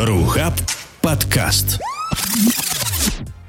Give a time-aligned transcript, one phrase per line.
[0.00, 0.54] Рухаб
[1.02, 1.80] подкаст.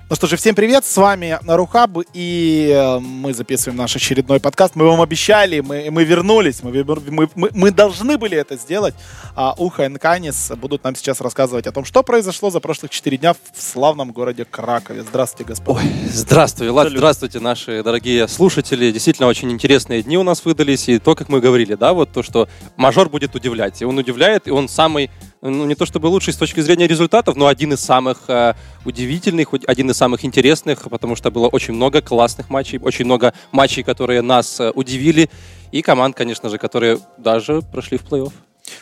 [0.09, 4.75] Ну что же, всем привет, с вами Рухаб, и э, мы записываем наш очередной подкаст.
[4.75, 8.95] Мы вам обещали, мы, мы вернулись, мы, мы, мы, мы должны были это сделать.
[9.35, 13.17] А Уха и Нканис будут нам сейчас рассказывать о том, что произошло за прошлых 4
[13.17, 15.03] дня в славном городе Кракове.
[15.03, 15.81] Здравствуйте, господа.
[15.81, 18.89] Ой, здравствуй, Влад, здравствуйте, наши дорогие слушатели.
[18.89, 22.23] Действительно, очень интересные дни у нас выдались, и то, как мы говорили, да, вот то,
[22.23, 23.83] что мажор будет удивлять.
[23.83, 25.11] И он удивляет, и он самый
[25.41, 29.49] ну, не то чтобы лучший с точки зрения результатов, но один из самых э, удивительных,
[29.67, 34.21] один из самых интересных, потому что было очень много классных матчей, очень много матчей, которые
[34.21, 35.29] нас э, удивили,
[35.71, 38.33] и команд, конечно же, которые даже прошли в плей-офф.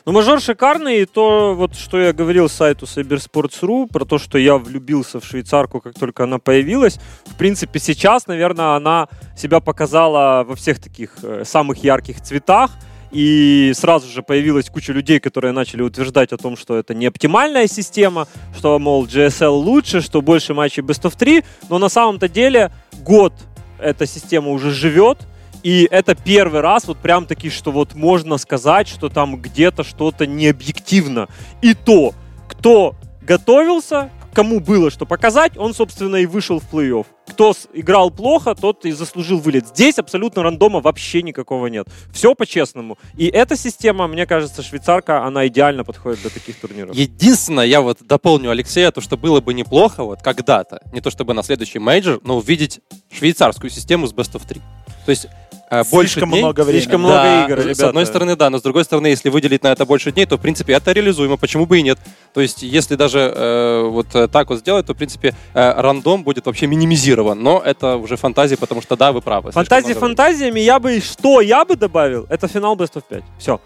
[0.05, 4.57] Ну, мажор шикарный, и то, вот, что я говорил сайту Cybersports.ru, про то, что я
[4.57, 6.99] влюбился в швейцарку, как только она появилась.
[7.25, 12.71] В принципе, сейчас, наверное, она себя показала во всех таких э, самых ярких цветах.
[13.11, 17.67] И сразу же появилась куча людей, которые начали утверждать о том, что это не оптимальная
[17.67, 21.43] система, что, мол, GSL лучше, что больше матчей Best of 3.
[21.69, 23.33] Но на самом-то деле год
[23.79, 25.19] эта система уже живет.
[25.63, 30.25] И это первый раз вот прям таки, что вот можно сказать, что там где-то что-то
[30.25, 31.27] не объективно.
[31.61, 32.13] И то,
[32.47, 37.05] кто готовился, кому было что показать, он, собственно, и вышел в плей-офф.
[37.27, 39.67] Кто играл плохо, тот и заслужил вылет.
[39.67, 41.87] Здесь абсолютно рандома вообще никакого нет.
[42.11, 42.97] Все по-честному.
[43.15, 46.95] И эта система, мне кажется, швейцарка, она идеально подходит для таких турниров.
[46.95, 51.33] Единственное, я вот дополню Алексея, то, что было бы неплохо вот когда-то, не то чтобы
[51.33, 52.79] на следующий major, но увидеть
[53.11, 54.61] швейцарскую систему с Best of 3.
[55.05, 55.27] То есть
[55.69, 56.81] э, больше дней, много времени.
[56.81, 57.75] Слишком да, много игр, ребята.
[57.75, 60.37] С одной стороны, да, но с другой стороны, если выделить на это больше дней, то,
[60.37, 61.97] в принципе, это реализуемо, почему бы и нет.
[62.33, 66.45] То есть, если даже э, вот так вот сделать, то, в принципе, э, рандом будет
[66.45, 69.51] вообще минимизирован, но это уже фантазии, потому что, да, вы правы.
[69.51, 73.23] Фантазии фантазиями, я бы, что я бы добавил, это финал Best of 5.
[73.39, 73.59] Все.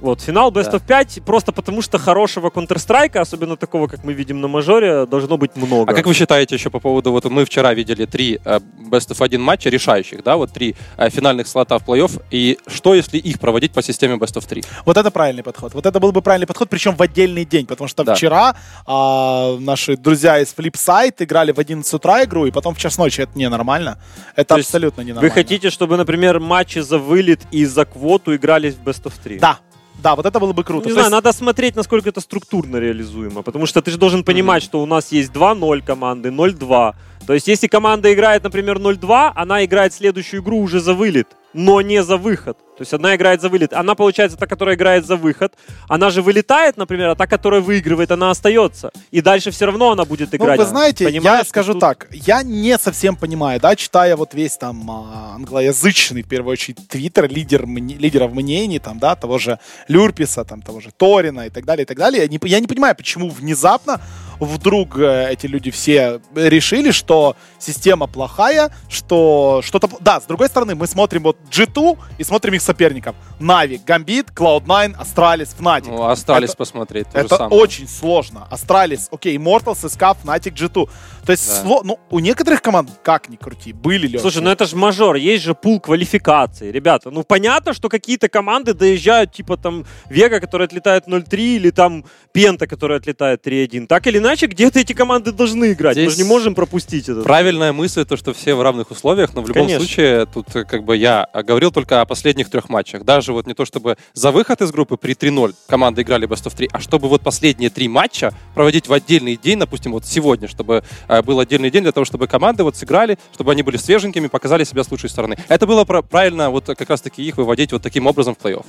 [0.00, 0.78] Вот, финал Best да.
[0.78, 5.36] of 5, просто потому что хорошего Counter-Strike, особенно такого, как мы видим на мажоре, должно
[5.36, 5.90] быть много.
[5.90, 9.24] А как вы считаете еще по поводу, вот мы вчера видели три э, Best of
[9.24, 13.40] 1 матча решающих, да, вот три э, финальных слота в плей-офф, и что, если их
[13.40, 14.62] проводить по системе Best of 3?
[14.84, 15.74] Вот это правильный подход.
[15.74, 18.14] Вот это был бы правильный подход, причем в отдельный день, потому что да.
[18.14, 18.54] вчера
[18.86, 23.22] э, наши друзья из Flipside играли в 11 утра игру, и потом в час ночи.
[23.22, 23.98] Это ненормально.
[24.36, 25.28] Это То абсолютно ненормально.
[25.28, 29.38] Вы хотите, чтобы, например, матчи за вылет и за квоту игрались в Best of 3?
[29.38, 29.58] Да,
[29.98, 30.86] да, вот это было бы круто.
[30.86, 31.12] Не знаю, есть...
[31.12, 33.42] надо смотреть, насколько это структурно реализуемо.
[33.42, 34.66] Потому что ты же должен понимать, mm-hmm.
[34.66, 36.94] что у нас есть 2-0 команды, 0-2.
[37.26, 41.80] То есть, если команда играет, например, 0-2, она играет следующую игру уже за вылет но
[41.80, 42.58] не за выход.
[42.78, 43.72] То есть одна играет за вылет.
[43.72, 45.52] Она, получается, та, которая играет за выход.
[45.88, 48.92] Она же вылетает, например, а та, которая выигрывает, она остается.
[49.10, 50.58] И дальше все равно она будет играть.
[50.58, 51.80] Ну, вы знаете, Понимаешь, я скажу тут...
[51.80, 52.06] так.
[52.12, 57.28] Я не совсем понимаю, да, читая вот весь там а, англоязычный, в первую очередь, твиттер
[57.28, 59.58] лидер, лидеров мнений, там, да, того же
[59.88, 62.22] Lurppis а, там, того же Thorin а и так далее, и так далее.
[62.22, 64.00] Я не, я не понимаю, почему внезапно
[64.40, 69.88] вдруг э, эти люди все решили, что система плохая, что что-то...
[70.00, 73.16] Да, с другой стороны, мы смотрим вот G2 и смотрим их соперников.
[73.40, 75.88] Na'Vi, Gambit, Cloud9, Astralis, Fnatic.
[75.88, 77.06] Ну, Astralis посмотреть.
[77.12, 78.46] Это очень сложно.
[78.50, 80.88] Astralis, окей, Immortals, SK, Fnatic, G2.
[81.24, 81.62] То есть, да.
[81.62, 81.82] сло...
[81.84, 85.44] ну, у некоторых команд, как ни крути, были ли Слушай, ну это же major, есть
[85.44, 86.70] же пул квалификации.
[86.70, 92.04] Ребята, ну понятно, что какие-то команды доезжают, типа там Vega, который отлетает 0-3, или там
[92.32, 93.86] Penta, который отлетает 3-1.
[93.86, 95.94] Так или иначе, где-то эти команды должны играть.
[95.94, 97.22] Здесь Мы же не можем пропустить это.
[97.22, 99.80] Правильная мысль, то, что все в равных условиях, но в любом Конечно.
[99.80, 103.04] случае, тут э, как бы я говорил только о последних трех матчах.
[103.04, 106.56] Даже вот не то, чтобы за выход из группы при 3-0 команды играли Best of
[106.56, 110.82] 3, а чтобы вот последние три матча проводить в отдельный день, допустим, вот сегодня, чтобы
[111.08, 114.64] э, был отдельный день для того, чтобы команды вот сыграли, чтобы они были свеженькими, показали
[114.64, 115.36] себя с лучшей стороны.
[115.48, 118.66] Это было правильно вот как раз-таки их выводить вот таким образом в плей-офф.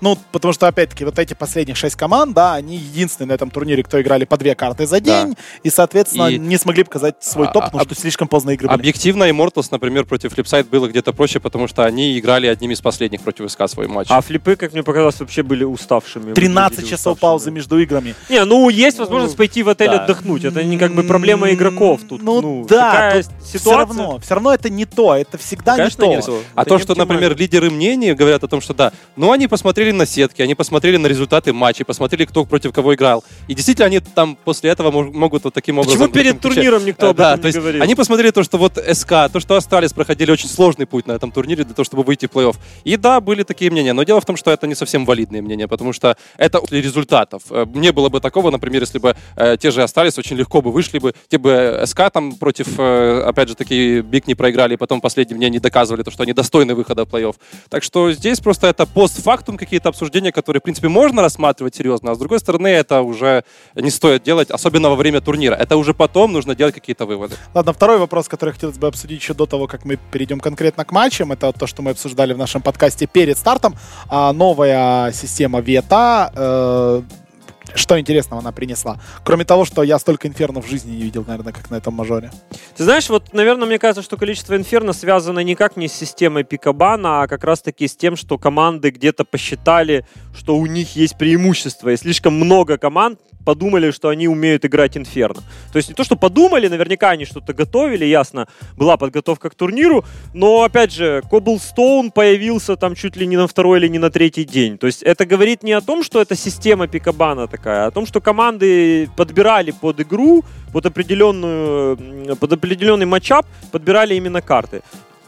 [0.00, 3.82] Ну, потому что, опять-таки, вот эти последние шесть команд, да, они единственные на этом турнире,
[3.82, 5.40] кто играли по две карты за день, да.
[5.62, 6.38] и, соответственно, и...
[6.38, 8.78] не смогли показать свой топ, а, потому а, что слишком поздно игры были.
[8.78, 13.22] Объективно, Immortals, например, против Flipside было где-то проще, потому что они играли одними из последних
[13.22, 14.06] против СК свой матч.
[14.10, 16.32] А флипы, как мне показалось, вообще были уставшими.
[16.34, 17.20] 13 часов уставшими.
[17.20, 18.14] паузы между играми.
[18.28, 20.04] Не, ну, есть возможность ну, пойти в отель да.
[20.04, 20.44] отдохнуть.
[20.44, 22.22] Это не как бы проблема игроков тут.
[22.22, 23.58] Ну, ну да, тут ситуация...
[23.58, 26.30] все равно, все равно это не то, это всегда Конечно, не то.
[26.30, 29.48] Не а это то, что, например, лидеры мнений говорят о том, что да, ну, они
[29.48, 33.24] посмотрели на сетки, они посмотрели на результаты матчей, посмотрели, кто против кого играл.
[33.48, 35.98] И действительно, они там после этого этого могут вот таким образом...
[35.98, 37.82] Почему перед турниром никто об да, этом то не есть говорил?
[37.82, 41.30] Они посмотрели то, что вот СК, то, что Астралис проходили очень сложный путь на этом
[41.30, 42.56] турнире для того, чтобы выйти в плей-офф.
[42.84, 45.68] И да, были такие мнения, но дело в том, что это не совсем валидные мнения,
[45.68, 47.42] потому что это результатов.
[47.50, 50.70] Э, Не было бы такого, например, если бы э, те же Астралис очень легко бы
[50.72, 54.74] вышли бы, те бы э, СК там против, э, опять же, такие Биг не проиграли,
[54.74, 57.34] и потом в последнем дне не доказывали то, что они достойны выхода в плей-офф.
[57.68, 62.14] Так что здесь просто это постфактум какие-то обсуждения, которые, в принципе, можно рассматривать серьезно, а
[62.14, 63.44] с другой стороны, это уже
[63.74, 65.54] не стоит делать, особенно во время турнира.
[65.54, 67.36] Это уже потом нужно делать какие-то выводы.
[67.54, 70.92] Ладно, второй вопрос, который хотелось бы обсудить еще до того, как мы перейдем конкретно к
[70.92, 73.74] матчам, это то, что мы обсуждали в нашем подкасте перед стартом.
[74.08, 76.32] А, новая система Вета.
[76.34, 77.02] э,
[77.74, 78.98] что интересного она принесла?
[79.24, 82.30] Кроме того, что я столько инфернов в жизни не видел, наверное, как на этом мажоре.
[82.76, 87.22] Ты знаешь, вот, наверное, мне кажется, что количество инферно связано никак не с системой пикабана,
[87.22, 90.06] а как раз-таки с тем, что команды где-то посчитали,
[90.36, 91.88] что у них есть преимущество.
[91.88, 95.42] И слишком много команд подумали, что они умеют играть инферно.
[95.72, 98.46] То есть не то, что подумали, наверняка они что-то готовили, ясно,
[98.76, 103.78] была подготовка к турниру, но, опять же, Cobblestone появился там чуть ли не на второй
[103.78, 104.78] или не на третий день.
[104.78, 108.06] То есть это говорит не о том, что это система пикабана такая, а о том,
[108.06, 114.82] что команды подбирали под игру, под определенную, под определенный матчап, подбирали именно карты.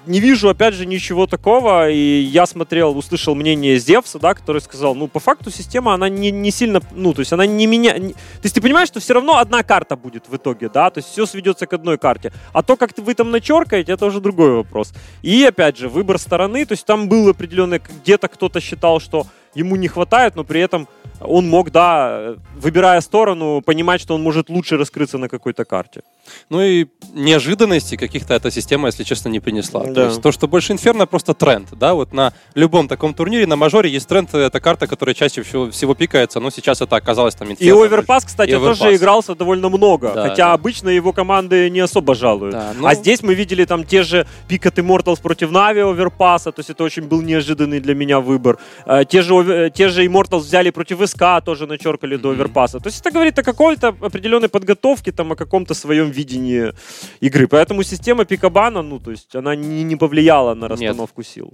[0.06, 4.94] Не вижу, опять же, ничего такого, и я смотрел, услышал мнение Зевса, да, который сказал,
[4.94, 7.98] ну, по факту система, она не, не сильно, ну, то есть она не меня...
[7.98, 10.98] не- То есть ты понимаешь, что все равно одна карта будет в итоге, да, то
[10.98, 12.32] есть все сведется к одной карте.
[12.52, 14.92] А то, как вы там начеркаете, это уже другой вопрос.
[15.22, 19.26] И, опять же, выбор стороны, то есть там был определенный, где-то кто-то считал, что
[19.56, 20.86] ему не хватает, но при этом
[21.20, 26.02] он мог, да, выбирая сторону, понимать, что он может лучше раскрыться на какой-то карте.
[26.50, 29.80] Ну и неожиданностей каких-то эта система, если честно, не принесла.
[29.84, 30.04] То Да.
[30.06, 33.88] есть то, что больше инферно, просто тренд, да, вот на любом таком турнире, на мажоре
[33.88, 37.52] есть тренд, это карта, которая чаще всего, всего пикается, но сейчас это оказалось там И
[37.52, 37.84] инферно.
[37.84, 40.52] оверпас, кстати, И тоже игрался довольно много, Да, хотя да.
[40.52, 42.52] обычно его команды не особо жалуют.
[42.52, 46.60] Да, ну- А здесь мы видели там те же Пикат Immortals против Нави оверпаса, то
[46.60, 48.58] есть это очень был неожиданный для меня выбор.
[48.84, 49.34] Э, Те же,
[49.74, 52.40] те же Immortals взяли против СК, тоже начеркали до Мгм.
[52.40, 52.80] оверпаса.
[52.80, 56.72] То есть это говорит о какой-то определенной подготовке, там, о каком-то своем видении
[57.20, 57.46] игры.
[57.48, 61.52] Поэтому система Пикабана, ну, то есть она не, не повлияла на расстановку сил.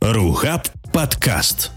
[0.00, 1.70] Рухаб подкаст.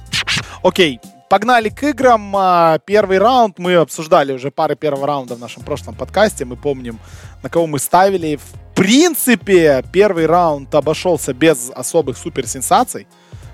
[0.63, 2.35] Окей, погнали к играм.
[2.35, 6.45] А, Первый раунд мы обсуждали уже пары первого раунда в нашем прошлом подкасте.
[6.45, 6.99] Мы помним,
[7.43, 8.37] на кого мы ставили.
[8.37, 13.07] В принципе, первый раунд обошелся без особых суперсенсаций,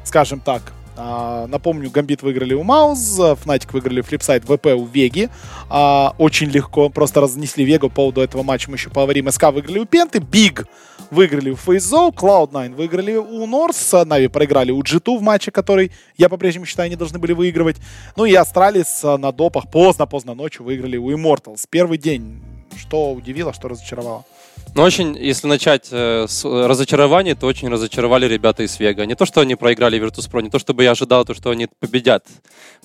[0.05, 0.61] скажем так.
[0.97, 5.29] А, Напомню, Гамбит выиграли у Mouz, Fnatic выиграли Flipsid3 ВП у Веги.
[5.69, 9.29] А, Очень легко, просто разнесли Вегу по поводу этого матча, мы еще поговорим.
[9.31, 10.67] СК выиграли у Пенты, BIG
[11.09, 16.29] выиграли у FaZe, Cloud9 выиграли у North, Na'Vi проиграли у G2 в матче, который я
[16.29, 17.77] по-прежнему считаю не должны были выигрывать.
[18.15, 21.65] Ну и Astralis а, на допах поздно-поздно ночью выиграли у Immortals.
[21.69, 22.41] Первый день,
[22.77, 24.25] что удивило, что разочаровало.
[24.73, 29.06] Ну, очень, если начать э, с э, разочарований, то очень разочаровали ребята из Вега.
[29.06, 32.25] Не то, что они проиграли Virtus.pro, не то, чтобы я ожидал, то, что они победят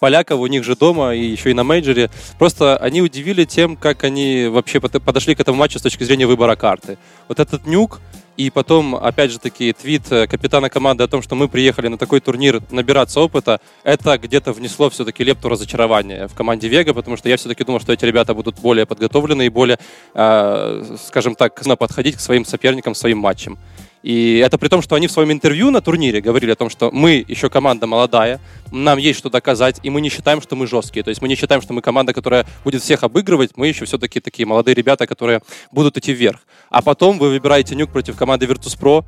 [0.00, 2.10] поляков у них же дома и еще и на мейджоре.
[2.40, 6.26] Просто они удивили тем, как они вообще под- подошли к этому матчу с точки зрения
[6.26, 6.98] выбора карты.
[7.28, 8.00] Вот этот нюк,
[8.36, 11.98] и потом, опять же таки, твит э, капитана команды о том, что мы приехали на
[11.98, 17.28] такой турнир набираться опыта, это где-то внесло все-таки лепту разочарования в команде Вега, потому что
[17.28, 19.78] я все-таки думал, что эти ребята будут более подготовлены и более,
[20.14, 23.58] э, скажем так, подходить к своим соперникам, своим матчам.
[24.02, 26.90] И это при том, что они в своем интервью на турнире говорили о том, что
[26.92, 28.40] мы еще команда молодая,
[28.70, 31.02] нам есть что доказать, и мы не считаем, что мы жесткие.
[31.02, 34.20] То есть мы не считаем, что мы команда, которая будет всех обыгрывать, мы еще все-таки
[34.20, 35.40] такие молодые ребята, которые
[35.72, 36.40] будут идти вверх.
[36.70, 39.04] А потом вы выбираете нюк против команды Virtus.pro,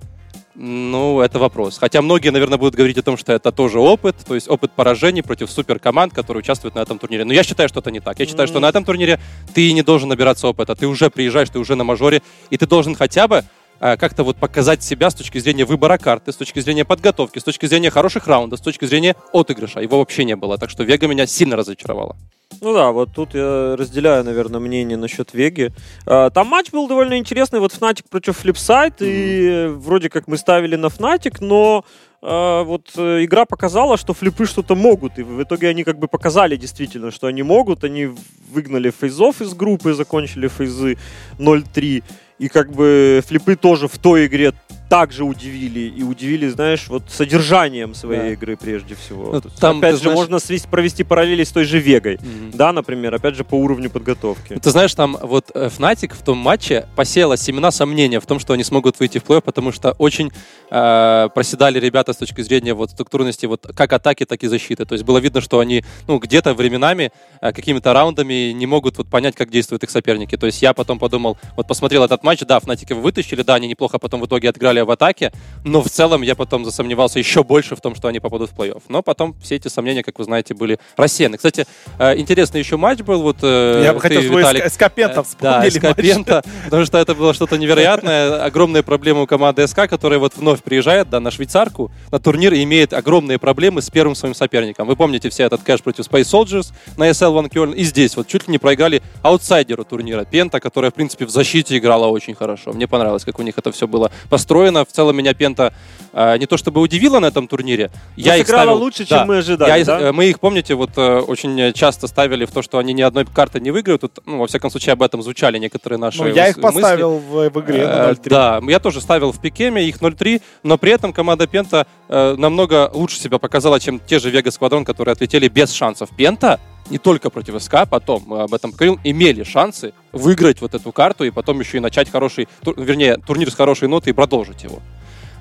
[0.60, 1.78] ну, это вопрос.
[1.78, 5.22] Хотя многие, наверное, будут говорить о том, что это тоже опыт, то есть опыт поражений
[5.22, 7.24] против суперкоманд, которые участвуют на этом турнире.
[7.24, 8.18] Но я считаю, что это не так.
[8.18, 9.20] Я считаю, что на этом турнире
[9.54, 10.74] ты не должен набираться опыта.
[10.74, 13.44] Ты уже приезжаешь, ты уже на мажоре, и ты должен хотя бы
[13.78, 17.66] как-то вот показать себя с точки зрения выбора карты, с точки зрения подготовки, с точки
[17.66, 19.80] зрения хороших раундов, с точки зрения отыгрыша.
[19.80, 20.58] Его вообще не было.
[20.58, 22.16] Так что Вега меня сильно разочаровала.
[22.60, 25.70] Ну да, вот тут я разделяю, наверное, мнение насчет Веги.
[26.06, 30.74] А, Там матч был довольно интересный, вот Fnatic против Flipside, и вроде как мы ставили
[30.76, 31.84] на Fnatic, но
[32.20, 36.08] а, вот э, игра показала, что флипы что-то могут, и в итоге они как бы
[36.08, 38.10] показали действительно, что они могут, они
[38.50, 40.98] выгнали фейзов из группы, закончили фейзы
[41.38, 42.02] 0-3,
[42.38, 44.52] и как бы флипы тоже в той игре
[44.88, 48.28] также удивили и удивили, знаешь, вот содержанием своей Да.
[48.30, 49.32] игры прежде всего.
[49.34, 52.50] Ну, там, опять же, знаешь- можно свести- провести параллели с той же Вегой, Мгм.
[52.54, 54.54] да, например, опять же по уровню подготовки.
[54.54, 58.54] Ты знаешь, там вот э, Fnatic в том матче посеяла семена сомнения в том, что
[58.54, 60.32] они смогут выйти в плей потому что очень
[60.70, 64.84] э, проседали ребята с точки зрения вот структурности вот как атаки, так и защиты.
[64.84, 69.08] То есть было видно, что они ну, где-то временами, э, какими-то раундами не могут вот
[69.08, 70.36] понять, как действуют их соперники.
[70.36, 72.58] То есть я потом подумал, вот посмотрел этот матч, да,
[72.90, 75.32] его вытащили, да, они неплохо потом в итоге отыграли в атаке,
[75.64, 78.82] но в целом я потом засомневался еще больше в том, что они попадут в плей-офф.
[78.88, 81.36] Но потом все эти сомнения, как вы знаете, были рассеяны.
[81.36, 81.66] Кстати,
[81.98, 85.14] э, интересный еще матч был, вот э, Я бы хотел, чтобы Виталик, Эск- Эскапента Э,
[85.16, 85.56] Да, вспомнили.
[85.64, 85.76] матч.
[85.76, 88.44] Эскапента, потому что это было что-то невероятное.
[88.44, 92.62] Огромные проблемы у команды СК, которая вот вновь приезжает да, на швейцарку, на турнир и
[92.64, 94.86] имеет огромные проблемы с первым своим соперником.
[94.86, 97.74] Вы помните все этот кэш против Space Soldiers на SL One Köln.
[97.74, 101.76] И здесь вот чуть ли не проиграли аутсайдеру турнира Пента, которая, в принципе, в защите
[101.78, 102.72] играла очень хорошо.
[102.72, 104.67] Мне понравилось, как у них это все было построено.
[104.76, 105.72] В целом меня Пента
[106.12, 107.90] э, не то чтобы удивила на этом турнире.
[108.16, 109.18] Я их ставил- лучше, Да.
[109.18, 110.00] чем мы ожидали, Я да?
[110.00, 113.24] э, Мы их, помните, вот э, очень часто ставили в то, что они ни одной
[113.26, 114.00] карты не выиграют.
[114.00, 116.80] Тут, ну, во всяком случае, об этом звучали некоторые наши Ну, я их мысли.
[116.80, 118.28] поставил в, в игре на Э, 0-3.
[118.30, 123.18] Да, я тоже ставил в пикеме их 0-3, но при этом команда Пента намного лучше
[123.20, 126.08] себя показала, чем те же Вега Сквадрон, которые отлетели без шансов.
[126.16, 126.58] Пента
[126.90, 131.24] не только против СК, потом, мы об этом говорил, имели шансы выиграть вот эту карту
[131.24, 134.80] и потом еще и начать хороший, тур- вернее, турнир с хорошей нотой и продолжить его.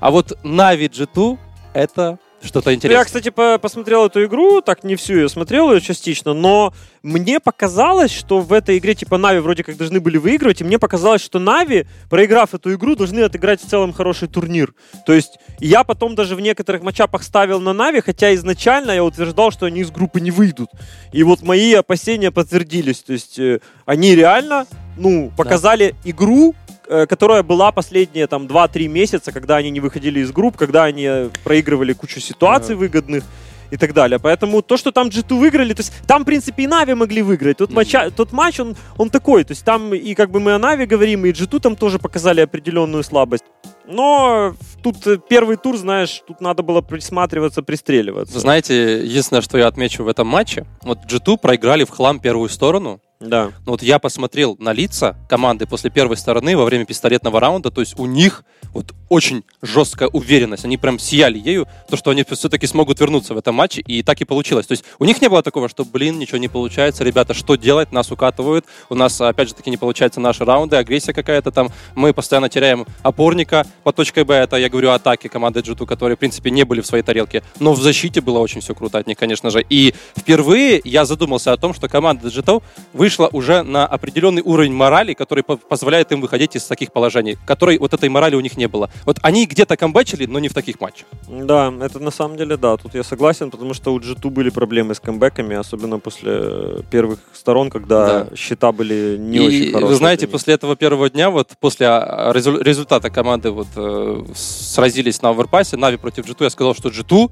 [0.00, 1.38] А вот Na'Vi G2
[1.74, 2.98] это что-то Ну, интересное.
[3.00, 7.40] Я, кстати, по- посмотрел эту игру, так не всю ее смотрел, ее частично, но мне
[7.40, 11.22] показалось, что в этой игре типа Na'Vi вроде как должны были выигрывать, и мне показалось,
[11.22, 14.72] что Na'Vi, проиграв эту игру, должны отыграть в целом хороший турнир.
[15.06, 19.50] То есть я потом даже в некоторых матчапах ставил на Na'Vi, хотя изначально я утверждал,
[19.50, 20.70] что они из группы не выйдут.
[21.12, 23.00] И вот мои опасения подтвердились.
[23.00, 24.66] То есть э, они реально,
[24.96, 26.67] ну, показали игру, э,
[27.08, 31.28] которая была последние там 2-3 месяца, когда они не выходили из групп, когда они э,
[31.44, 33.24] проигрывали кучу ситуаций выгодных
[33.70, 34.18] и так далее.
[34.18, 37.58] Поэтому то, что там G2 выиграли, то есть там, в принципе, и Нави могли выиграть.
[37.58, 37.76] Тот, Мгм.
[37.80, 39.44] матча- тот матч, он, он такой.
[39.44, 42.40] То есть там и как бы мы о Нави говорим, и G2 там тоже показали
[42.40, 43.44] определенную слабость.
[43.86, 48.38] Но тут э, первый тур, знаешь, тут надо было присматриваться, пристреливаться.
[48.38, 53.00] Знаете, единственное, что я отмечу в этом матче, вот G2 проиграли в хлам первую сторону,
[53.20, 53.52] Да.
[53.66, 57.80] Но вот я посмотрел на лица команды после первой стороны во время пистолетного раунда, то
[57.80, 62.66] есть у них вот очень жесткая уверенность, они прям сияли ею, то, что они все-таки
[62.66, 64.66] смогут вернуться в этом матче, и так и получилось.
[64.66, 67.90] То есть у них не было такого, что, блин, ничего не получается, ребята, что делать,
[67.90, 72.12] нас укатывают, у нас, опять же таки, не получаются наши раунды, агрессия какая-то там, мы
[72.12, 76.18] постоянно теряем опорника по точке Б, это я говорю о атаке команды G2, которые, в
[76.20, 79.18] принципе, не были в своей тарелке, но в защите было очень все круто от них,
[79.18, 82.62] конечно же, и впервые я задумался о том, что команда G2
[83.08, 87.78] вышла уже на определенный уровень морали, который по- позволяет им выходить из таких положений, которой
[87.78, 88.90] вот этой морали у них не было.
[89.06, 91.06] Вот они где-то камбэчили, но не в таких матчах.
[91.26, 94.94] Да, это на самом деле, да, тут я согласен, потому что у G2 были проблемы
[94.94, 98.36] с камбэками, особенно после первых сторон, когда Да.
[98.36, 99.88] счета были не и очень хорошие.
[99.88, 105.22] вы знаете, после этого первого дня, вот после а, резу- результата команды вот э, сразились
[105.22, 107.30] на оверпассе, Нави против G2, я сказал, что G2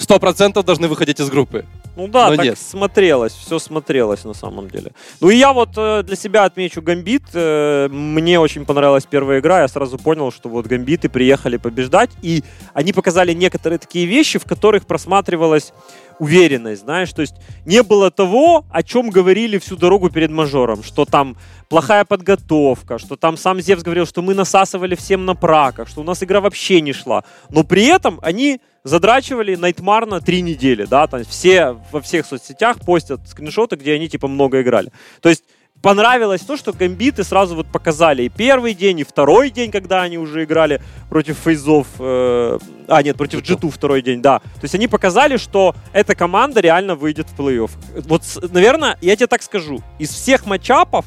[0.00, 1.66] 100% должны выходить из группы.
[1.96, 2.58] Ну да, Но так нет.
[2.58, 4.92] смотрелось, все смотрелось на самом деле.
[5.20, 7.24] Ну и я вот э, для себя отмечу Гамбит.
[7.34, 9.60] Э, мне очень понравилась первая игра.
[9.60, 12.10] Я сразу понял, что вот Гамбиты приехали побеждать.
[12.22, 12.42] И
[12.72, 15.72] они показали некоторые такие вещи, в которых просматривалась
[16.20, 17.34] уверенность, знаешь, то есть
[17.64, 21.36] не было того, о чем говорили всю дорогу перед мажором, что там
[21.68, 26.04] плохая подготовка, что там сам Зевс говорил, что мы насасывали всем на праках, что у
[26.04, 27.24] нас игра вообще не шла.
[27.48, 32.80] Но при этом они задрачивали Найтмар на три недели, да, там все во всех соцсетях
[32.80, 34.92] постят скриншоты, где они типа много играли.
[35.22, 35.44] То есть
[35.82, 40.18] понравилось то, что гамбиты сразу вот показали и первый день, и второй день, когда они
[40.18, 42.58] уже играли против фейзов, э,
[42.88, 44.38] а нет, против G2 второй день, да.
[44.38, 47.70] То есть они показали, что эта команда реально выйдет в плей-офф.
[48.06, 48.22] Вот,
[48.52, 51.04] наверное, я тебе так скажу, из всех матчапов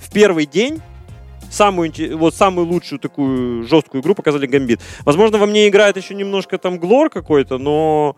[0.00, 0.80] в первый день
[1.50, 4.80] самую, вот самую лучшую такую жесткую игру показали Гамбит.
[5.04, 8.16] Возможно, во мне играет еще немножко там Глор какой-то, но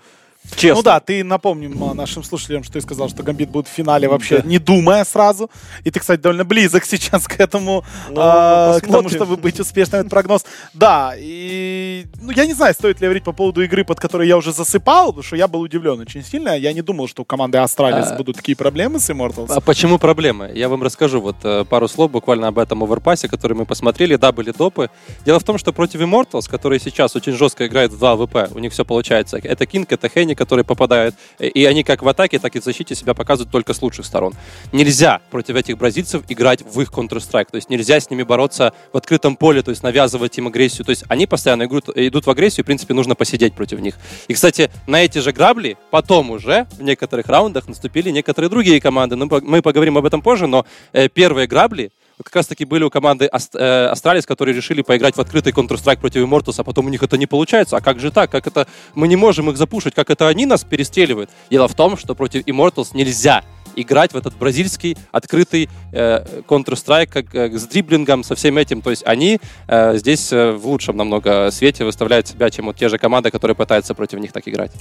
[0.57, 0.77] честно.
[0.77, 4.43] Ну да, ты напомним нашим слушателям, что ты сказал, что Гамбит будет в финале вообще
[4.45, 5.51] не думая сразу.
[5.85, 10.01] И ты, кстати, довольно близок сейчас к этому, Ну, а, к тому, чтобы быть успешным,
[10.01, 10.45] это прогноз.
[10.75, 14.37] Да, и ну, я не знаю, стоит ли говорить по поводу игры, под которой я
[14.37, 16.57] уже засыпал, потому что я был удивлен очень сильно.
[16.57, 18.17] Я не думал, что у команды Astralis А.
[18.17, 19.51] будут такие проблемы с Immortals.
[19.51, 20.51] А почему проблемы?
[20.55, 24.17] Я вам расскажу вот э, пару слов буквально об этом Overpass'е, который мы посмотрели.
[24.17, 24.91] Да, были допы.
[25.25, 28.59] Дело в том, что против Immortals, которые сейчас очень жестко играют в 2 АВП, у
[28.59, 29.39] них все получается.
[29.43, 31.15] Это kNg, это HEN1, времени, которые попадают.
[31.39, 34.35] И они как в атаке, так и в защите себя показывают только с лучших сторон.
[34.73, 37.49] Нельзя против этих бразильцев играть в их Counter-Strike.
[37.51, 40.85] То есть нельзя с ними бороться в открытом поле, то есть навязывать им агрессию.
[40.85, 43.95] То есть они постоянно играют, идут в агрессию, и, в принципе, нужно посидеть против них.
[44.29, 49.17] И, кстати, на эти же грабли потом уже в некоторых раундах наступили некоторые другие команды.
[49.17, 51.91] Ну, мы поговорим об этом позже, но э, первые грабли
[52.23, 56.01] как раз таки были у команды Ast, э, Astralis, которые решили поиграть в открытый Counter-Strike
[56.01, 57.77] против Immortals, а потом у них это не получается.
[57.77, 58.31] А как же так?
[58.31, 59.95] Как это мы не можем их запушить?
[59.95, 61.31] Как это они нас перестреливают?
[61.51, 63.43] Дело в том, что против Immortals нельзя
[63.77, 68.83] играть в этот бразильский открытый э, Counter-Strike как, э, с дриблингом, со всем этим.
[68.83, 72.89] То есть они э, здесь э, в лучшем намного свете выставляют себя, чем вот те
[72.89, 74.73] же команды, которые пытаются против них так играть.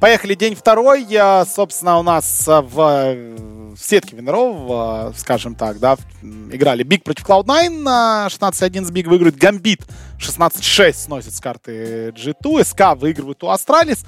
[0.00, 1.04] Поехали, день второй.
[1.04, 7.24] Я, собственно, у нас в, в сетке winner ов, скажем так, да, играли BIG против
[7.24, 9.82] Cloud9 на 16-1 с BIG выигрывает Гамбит
[10.22, 14.04] 16-6 сносит с карты G2, СК выигрывает у Astralis.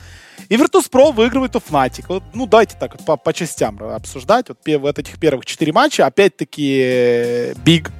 [0.48, 2.04] И Virtus.pro выигрывает у Fnatic.
[2.08, 4.48] Вот, ну, давайте так вот по, по частям обсуждать.
[4.48, 7.90] Вот в этих первых четыре матча опять-таки Биг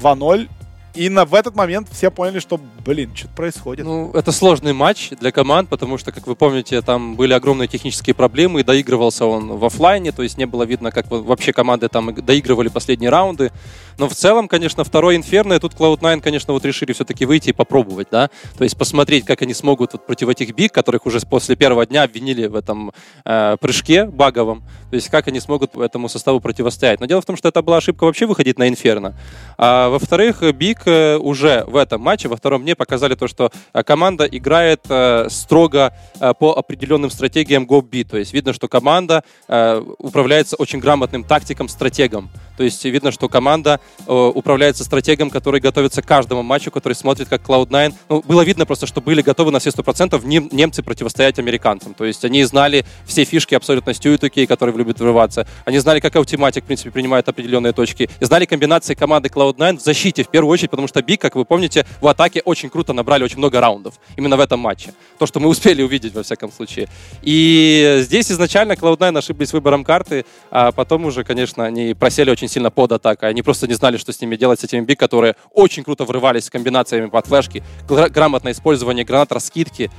[0.00, 0.48] 2-0
[0.96, 3.84] и на, в этот момент все поняли, что, блин, что-то происходит.
[3.84, 8.14] Ну, это сложный матч для команд, потому что, как вы помните, там были огромные технические
[8.14, 12.14] проблемы, и доигрывался он в офлайне, то есть не было видно, как вообще команды там
[12.14, 13.52] доигрывали последние раунды.
[13.98, 17.52] Но в целом, конечно, второй Инферно, и тут Cloud9, конечно, вот решили все-таки выйти и
[17.52, 21.56] попробовать, да, то есть посмотреть, как они смогут вот против этих биг, которых уже после
[21.56, 22.92] первого дня обвинили в этом
[23.24, 27.00] э, прыжке баговом, то есть как они смогут этому составу противостоять.
[27.00, 29.14] Но дело в том, что это была ошибка вообще выходить на Инферно.
[29.56, 33.82] А во-вторых, Биг э, уже в этом матче, во втором дне показали то, что э,
[33.82, 39.82] команда играет э, строго э, по определенным стратегиям Go-B, то есть видно, что команда э,
[39.98, 42.30] управляется очень грамотным тактиком, стратегом.
[42.56, 47.28] То есть видно, что команда э, управляется стратегом, который готовится к каждому матчу, который смотрит
[47.28, 47.94] как Cloud9.
[48.08, 51.94] Ну, было видно просто, что были готовы на все 100% нем, немцы противостоять американцам.
[51.94, 55.46] То есть они знали все фишки абсолютно Стюитуки, которые любят врываться.
[55.64, 58.08] Они знали, как Automatic, в принципе, принимает определенные точки.
[58.20, 61.44] И знали комбинации команды Cloud9 в защите, в первую очередь, потому что Биг, как вы
[61.44, 63.94] помните, в атаке очень круто набрали очень много раундов.
[64.16, 64.94] Именно в этом матче.
[65.18, 66.88] То, что мы успели увидеть, во всяком случае.
[67.22, 72.54] И здесь изначально Cloud9 ошиблись выбором карты, а потом уже, конечно, они просели очень очень
[72.54, 73.28] сильно под атакой.
[73.28, 76.44] Они просто не знали, что с ними делать, с этими биг, которые очень круто врывались
[76.44, 79.90] с комбинациями под флешки, грамотное использование гранат, раскидки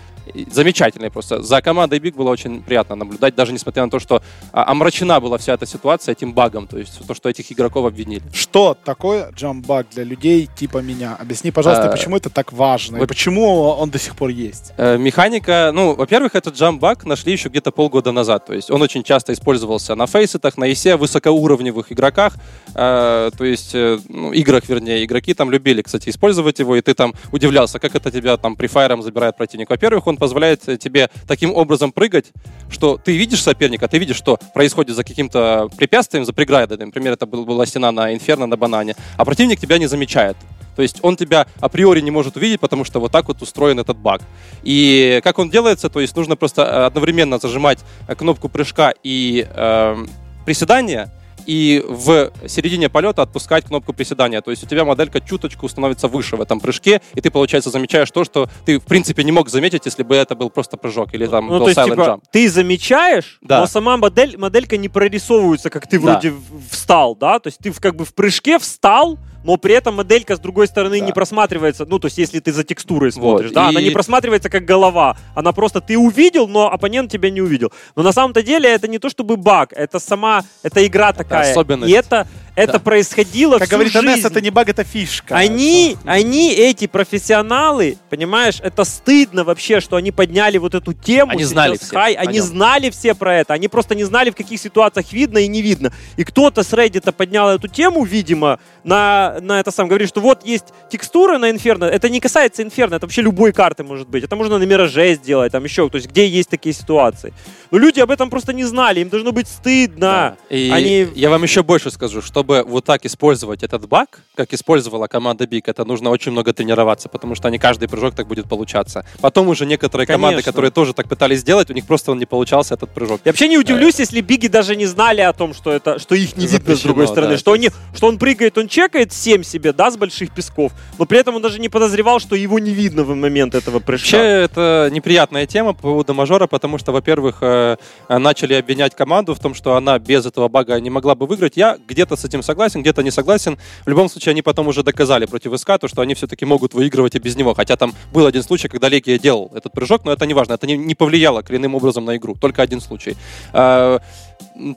[0.51, 1.42] замечательный просто.
[1.42, 5.38] За командой Биг было очень приятно наблюдать, даже несмотря на то, что а, омрачена была
[5.38, 8.24] вся эта ситуация этим багом, то есть то, что этих игроков обвинили.
[8.34, 11.16] Что такое джамбаг для людей типа меня?
[11.20, 14.74] Объясни, пожалуйста, а, почему это так важно, вот, и почему он до сих пор есть?
[14.77, 19.04] Э, механика, ну, во-первых, этот джамбаг нашли еще где-то полгода назад, то есть он очень
[19.04, 22.34] часто использовался на фейсетах, на ИСе, высокоуровневых игроках,
[22.74, 27.15] то есть, э, ну, играх, вернее, игроки там любили, кстати, использовать его, и ты там
[27.32, 29.70] удивлялся, как это тебя там префайром забирает противник.
[29.70, 32.27] Во-первых, он позволяет тебе таким образом прыгать,
[32.70, 36.77] что ты видишь соперника, ты видишь, что происходит за каким-то препятствием, за преградой.
[36.77, 38.96] Например, это была стена на Инферно, на банане.
[39.17, 40.38] А противник тебя не замечает.
[40.75, 43.97] То есть он тебя априори не может увидеть, потому что вот так вот устроен этот
[43.97, 44.21] баг.
[44.62, 50.06] И как он делается, то есть нужно просто одновременно зажимать кнопку прыжка и э,
[50.45, 51.12] приседания,
[51.47, 54.41] и в середине полета отпускать кнопку приседания.
[54.41, 58.12] То есть у тебя моделька чуточку становится выше в этом прыжке, и ты, получается, замечаешь
[58.12, 61.25] то, что ты, в принципе, не мог заметить, если бы это был просто прыжок или
[61.25, 62.21] там ну, был то есть, типа, jump.
[62.31, 63.62] Ты замечаешь, да.
[63.62, 66.38] но сама модель, моделька не прорисовывается, как ты вроде да.
[66.69, 67.39] встал, да?
[67.39, 71.00] То есть ты как бы в прыжке встал, но при этом моделька с другой стороны
[71.00, 71.06] да.
[71.06, 73.69] не просматривается, ну, то есть если ты за текстурой смотришь, вот, да, и...
[73.69, 77.71] она не просматривается как голова, она просто ты увидел, но оппонент тебя не увидел.
[77.95, 81.43] Но на самом-то деле это не то чтобы баг, это сама, это игра такая.
[81.43, 81.91] Это особенность.
[81.91, 82.80] И это это да.
[82.80, 84.26] происходило Как всю говорит жизнь.
[84.26, 85.36] Это не баг, это фишка.
[85.36, 91.34] Они, они, эти профессионалы, понимаешь, это стыдно вообще, что они подняли вот эту тему.
[91.34, 91.91] Они знали все.
[91.91, 93.54] Хай, они знали все про это.
[93.54, 95.93] Они просто не знали, в каких ситуациях видно и не видно.
[96.15, 99.88] И кто-то с Reddit поднял эту тему, видимо, на, на это сам.
[99.88, 101.86] Говорит, что вот есть текстуры на Инферно.
[101.86, 104.24] Это не касается Инферно, это вообще любой карты может быть.
[104.24, 107.34] Это можно на Мираже сделать, там еще, то есть где есть такие ситуации.
[107.72, 110.38] Но люди об этом просто не знали, им должно быть стыдно.
[110.50, 110.56] Да.
[110.56, 111.08] И они...
[111.16, 115.63] я вам еще больше скажу, чтобы вот так использовать этот баг, как использовала команда Big,
[115.66, 119.06] это нужно очень много тренироваться, потому что не каждый прыжок так будет получаться.
[119.22, 120.28] Потом уже некоторые Конечно.
[120.28, 123.22] команды, которые тоже так пытались сделать, у них просто он не получался этот прыжок.
[123.26, 124.04] Я вообще не удивлюсь, э...
[124.04, 126.82] если Биги даже не знали о том, что это, что их не Запрещено, видно с
[126.82, 130.32] другой стороны, да, что, они, что он прыгает, он чекает 7 себе, да, с больших
[130.32, 133.80] песков, но при этом он даже не подозревал, что его не видно в момент этого
[133.80, 134.17] прыжка.
[134.17, 137.77] Вообще, это неприятная тема по поводу мажора, потому что, во-первых, э,
[138.08, 141.58] э, начали обвинять команду в том, что она без этого бага не могла бы выиграть.
[141.58, 143.58] Я где-то с этим согласен, где-то не согласен.
[143.86, 147.15] В любом случае, они потом уже доказали против СК, то, что они все-таки могут выигрывать
[147.15, 147.53] и без него.
[147.53, 150.53] Хотя там был один случай, когда Легия делал этот прыжок, но это не важно.
[150.53, 152.36] Это не, повлияло коренным образом на игру.
[152.39, 153.15] Только один случай.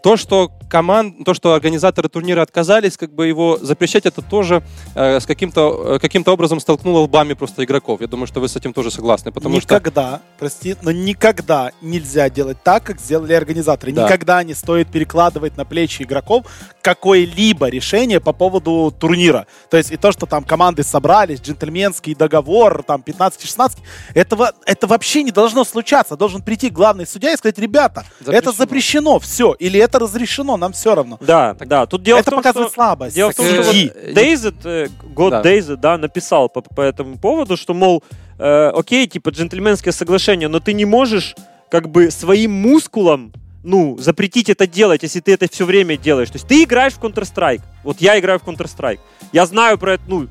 [0.03, 4.63] То, что команд, то, что организаторы турнира отказались, как бы его запрещать, это тоже
[4.95, 8.01] э, с каким-то э, каким-то образом столкнуло лбами просто игроков.
[8.01, 10.23] Я думаю, что вы с этим тоже согласны, потому никогда, что...
[10.39, 13.93] прости, но никогда нельзя делать так, как сделали организаторы.
[13.93, 14.05] Да.
[14.05, 16.47] Никогда не стоит перекладывать на плечи игроков
[16.83, 19.47] какое-либо решение по поводу турнира.
[19.71, 23.79] То есть и то, что там команды собрались, джентльменский договор, там 15-16,
[24.15, 26.17] этого, это вообще не должно случаться.
[26.17, 28.39] Должен прийти главный судья и сказать, ребята, запрещено.
[28.39, 31.19] это запрещено, все или это разрешено, нам все равно.
[31.21, 31.87] Да, так, да.
[31.87, 33.15] Тут дело это в том, показывает что, слабость.
[33.17, 35.77] Дело в том, что вот Дейзет, э, год да.
[35.77, 38.03] Да, написал по, по этому поводу, что, мол,
[38.39, 41.35] э, окей, типа джентльменское соглашение, но ты не можешь
[41.71, 43.33] как бы своим мускулом
[43.63, 46.31] ну, запретить это делать, если ты это все время делаешь.
[46.31, 47.61] То есть ты играешь в Counter-Strike.
[47.85, 49.01] Вот я играю в Counter-Strike.
[49.33, 50.29] Я знаю про это, ну,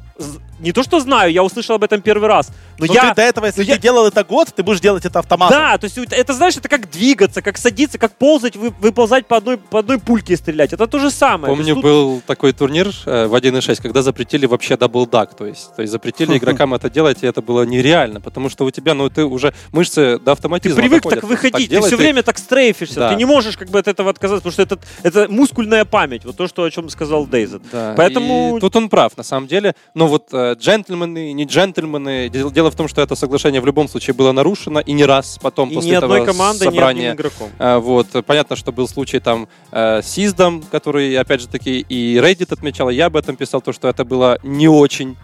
[0.60, 2.52] не то, что знаю, я услышал об этом первый раз.
[2.78, 3.10] Но, но я...
[3.10, 3.78] ты до этого, если ты я...
[3.78, 5.58] делал это год, ты будешь делать это автоматом.
[5.58, 9.38] Да, то есть это, знаешь, это как двигаться, как садиться, как ползать, вы, выползать по
[9.38, 10.74] одной, по одной пульке и стрелять.
[10.74, 11.54] Это то же самое.
[11.54, 11.84] Помню, тут...
[11.84, 16.38] был такой турнир э, в 1.6, когда запретили вообще даблдак, то есть, то есть запретили
[16.38, 20.20] игрокам это делать, и это было нереально, потому что у тебя, ну, ты уже мышцы
[20.20, 21.98] до автоматизма Ты привык доходят, так выходить, так ты все ты...
[21.98, 23.10] время так стрейфишься, да.
[23.10, 26.38] ты не можешь как бы от этого отказаться, потому что это, это мускульная память, вот
[26.38, 27.62] то, что, о чем сказал Дейзет.
[27.72, 27.94] Да.
[27.98, 28.58] Поэтому...
[28.58, 32.30] И тут он прав, на самом деле, но вот э, джентльмены, не джентльмены.
[32.30, 35.70] Дело в том, что это соглашение в любом случае было нарушено и не раз потом
[35.70, 37.12] и после ни этого одной команды, собрания.
[37.12, 37.50] Ни игроком.
[37.60, 42.18] А, вот понятно, что был случай там э, с Издом, который опять же таки и
[42.18, 45.18] Reddit отмечал, я об этом писал, то что это было не очень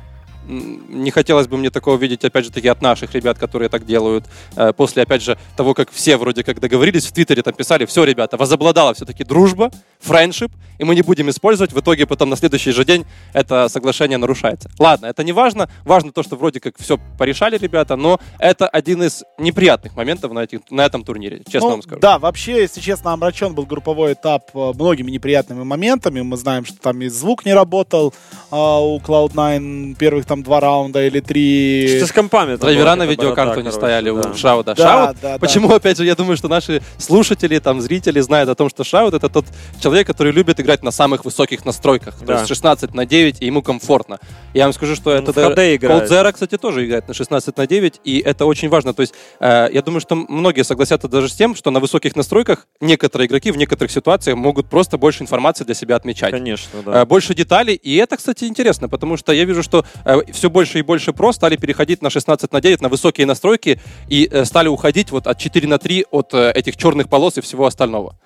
[0.47, 4.25] не хотелось бы мне такого видеть, опять же, таки от наших ребят, которые так делают.
[4.55, 8.03] Э, после, опять же, того, как все вроде как договорились, в Твиттере там писали, все,
[8.03, 11.73] ребята, возобладала все-таки дружба, френдшип, и мы не будем использовать.
[11.73, 14.69] В итоге потом на следующий же день это соглашение нарушается.
[14.79, 15.69] Ладно, это не важно.
[15.83, 20.39] Важно то, что вроде как все порешали ребята, но это один из неприятных моментов на,
[20.39, 21.99] этих, на этом турнире, честно ну, вам скажу.
[22.01, 26.21] Да, вообще, если честно, омрачен был групповой этап э, многими неприятными моментами.
[26.21, 28.13] Мы знаем, что там и звук не работал
[28.51, 31.97] а у Cloud9 первых там там два раунда или три.
[31.97, 32.55] Что с компами?
[32.55, 34.75] Драйвера на видеокарту не стояли у Шауда.
[34.75, 38.55] Да, Шаут, да, почему, опять же, я думаю, что наши слушатели, там, зрители знают о
[38.55, 39.45] том, что Шаут это тот
[39.81, 42.15] человек, который любит играть на самых высоких настройках.
[42.25, 44.19] То есть 16 на 9, и ему комфортно.
[44.53, 45.31] Я вам скажу, что это...
[45.31, 48.93] Cold Zero, кстати, тоже играет на 16 на 9, и это очень важно.
[48.93, 52.67] То есть э, я думаю, что многие согласятся даже с тем, что на высоких настройках
[52.81, 56.31] некоторые игроки в некоторых ситуациях могут просто больше информации для себя отмечать.
[56.31, 57.01] Конечно, да.
[57.01, 60.79] Э, больше деталей, и это, кстати, интересно, потому что я вижу, что э, все больше
[60.79, 64.67] и больше Pro стали переходить на 16 на 9, на высокие настройки и э, стали
[64.67, 68.17] уходить вот от 4 на 3 от э, этих черных полос и всего остального.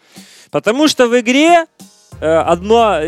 [0.52, 1.66] Потому что в игре
[2.22, 3.00] Э, одно,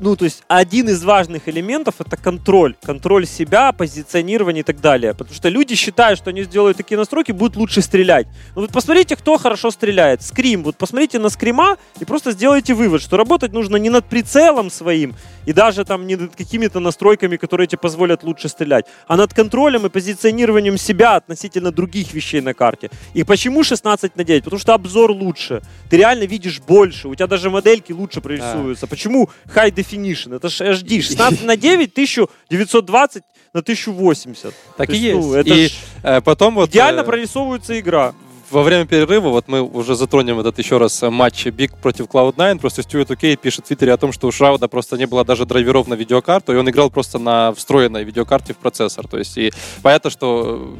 [0.00, 2.74] ну, то есть один из важных элементов это контроль.
[2.82, 5.12] Контроль себя, позиционирование и так далее.
[5.12, 8.26] Потому что люди считают, что они сделают такие настройки, будут лучше стрелять.
[8.54, 10.22] Ну вот посмотрите, кто хорошо стреляет.
[10.22, 10.62] Скрим.
[10.62, 15.14] Вот посмотрите на скрима и просто сделайте вывод, что работать нужно не над прицелом своим
[15.46, 19.86] и даже там не над какими-то настройками, которые тебе позволят лучше стрелять, а над контролем
[19.86, 22.90] и позиционированием себя относительно других вещей на карте.
[23.14, 24.44] И почему 16 на 9?
[24.44, 25.62] Потому что обзор лучше.
[25.90, 27.08] Ты реально видишь больше.
[27.08, 28.86] У тебя даже модельки лучше прорисуются.
[28.86, 28.90] Да.
[28.90, 30.36] Почему High Definition?
[30.36, 31.00] Это же HD.
[31.00, 34.54] 16 на 9, 1920 на 1080.
[34.76, 35.20] Так То и есть.
[35.20, 35.68] Ну, это и
[36.02, 36.70] э, потом вот...
[36.70, 37.04] Идеально э...
[37.04, 38.14] прорисовывается игра
[38.52, 42.58] во время перерыва, вот мы уже затронем этот еще раз э, матч Биг против Cloud9,
[42.58, 45.46] просто Стюарт Окей пишет в Твиттере о том, что у Шрауда просто не было даже
[45.46, 49.08] драйверов на видеокарту, и он играл просто на встроенной видеокарте в процессор.
[49.08, 50.76] То есть, и понятно, что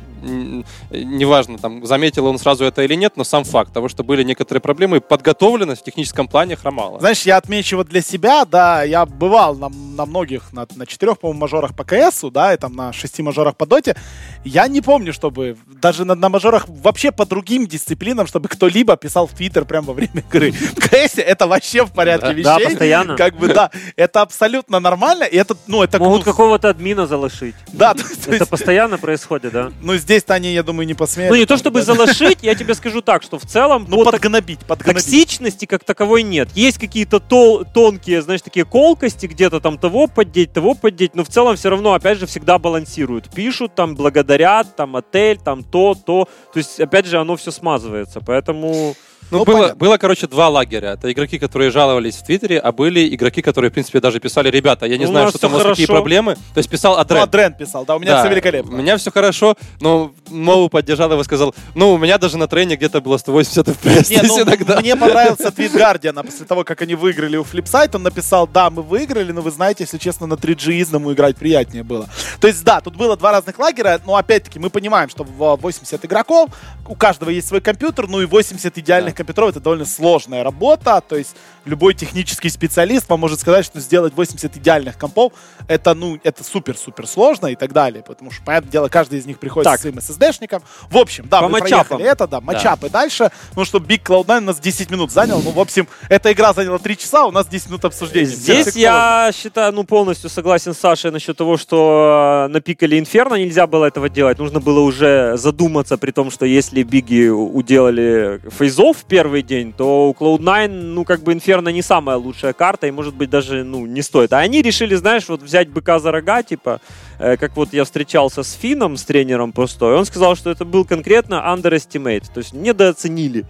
[0.90, 4.60] неважно, там, заметил он сразу это или нет, но сам факт того, что были некоторые
[4.60, 7.00] проблемы, подготовленность в техническом плане хромала.
[7.00, 11.18] Знаешь, я отмечу вот для себя, да, я бывал на, на многих, на, на четырех,
[11.18, 13.96] по-моему, мажорах по КСу, да, и там на шести мажорах по Доте.
[14.44, 18.96] Я не помню, чтобы даже на, на мажорах вообще по другим другим дисциплинам, чтобы кто-либо
[18.96, 20.52] писал в Твиттер прямо во время игры.
[20.72, 22.44] В КС это вообще в порядке да, вещей.
[22.44, 23.16] Да, постоянно.
[23.16, 25.24] Как бы, да, это абсолютно нормально.
[25.24, 27.54] И это, ну, это, Могут ну, какого-то админа залошить.
[27.72, 27.94] Да.
[28.02, 29.72] То, то это постоянно происходит, да.
[29.82, 31.30] Ну, здесь-то они, я думаю, не посмеют.
[31.30, 33.86] Ну, не то чтобы залошить, я тебе скажу так, что в целом...
[33.88, 35.02] Ну, подгнобить, подгнобить.
[35.04, 36.48] Токсичности как таковой нет.
[36.54, 41.28] Есть какие-то тол- тонкие, знаешь, такие колкости, где-то там того поддеть, того поддеть, но в
[41.28, 43.30] целом все равно, опять же, всегда балансируют.
[43.30, 46.28] Пишут, там, благодарят, там, отель, там, то, то.
[46.52, 48.20] То есть, опять же, оно все смазывается.
[48.20, 48.94] Поэтому
[49.32, 49.76] Ну, Ну, было, понятно.
[49.76, 50.90] было, короче, два лагеря.
[50.92, 54.84] Это игроки, которые жаловались в Твиттере, а были игроки, которые, в принципе, даже писали, ребята,
[54.84, 56.00] я не У знаю, что там у вас какие хорошо».
[56.02, 56.34] проблемы.
[56.34, 57.22] То есть писал Ну, Адрен.
[57.22, 58.74] а Дрен писал, да, у меня Да, все великолепно.
[58.74, 62.76] У меня все хорошо, но Мову поддержал и сказал, ну, у меня даже на трене
[62.76, 64.10] где-то было 180 FPS.
[64.10, 67.96] Не, ну, иногда- мне понравился твит Гардиана после того, как они выиграли у Flipside.
[67.96, 71.84] Он написал, да, мы выиграли, но вы знаете, если честно, на 3G изному играть приятнее
[71.84, 72.06] было.
[72.38, 76.04] То есть, да, тут было два разных лагеря, но опять-таки мы понимаем, что в 80
[76.04, 76.50] игроков,
[76.86, 81.02] у каждого есть свой компьютер, ну и 80 идеальных компьютеров это довольно сложная работа.
[81.06, 85.32] То есть любой технический специалист вам может сказать, что сделать 80 идеальных компов
[85.68, 88.02] это, ну, это супер-супер сложно и так далее.
[88.02, 89.76] Потому что, понятное дело, каждый из них приходит Так.
[89.76, 90.62] со своим SSD-шником.
[90.90, 91.98] В общем, да, По мы матчапам.
[91.98, 93.30] проехали это, да, матчапы дальше.
[93.56, 95.40] Ну, что Big Cloud9 у нас 10 минут занял.
[95.40, 98.26] Ну, в общем, эта игра заняла 3 часа, у нас 10 минут обсуждения.
[98.26, 103.34] Здесь я считаю, ну, полностью согласен с Сашей насчет того, что э, на пикале Инферно
[103.34, 104.38] нельзя было этого делать.
[104.38, 110.12] Нужно было уже задуматься, при том, что если Биги уделали фейзов первый день, то у
[110.14, 114.00] Cloud9, ну, как бы Инферно не самая лучшая карта, и, может быть, даже, ну, не
[114.00, 114.32] стоит.
[114.32, 116.80] А они решили, знаешь, вот взять быка за рога, типа,
[117.18, 120.64] э, как вот я встречался с Фином, с тренером просто, и он сказал, что это
[120.64, 123.44] был конкретно underestimate, то есть недооценили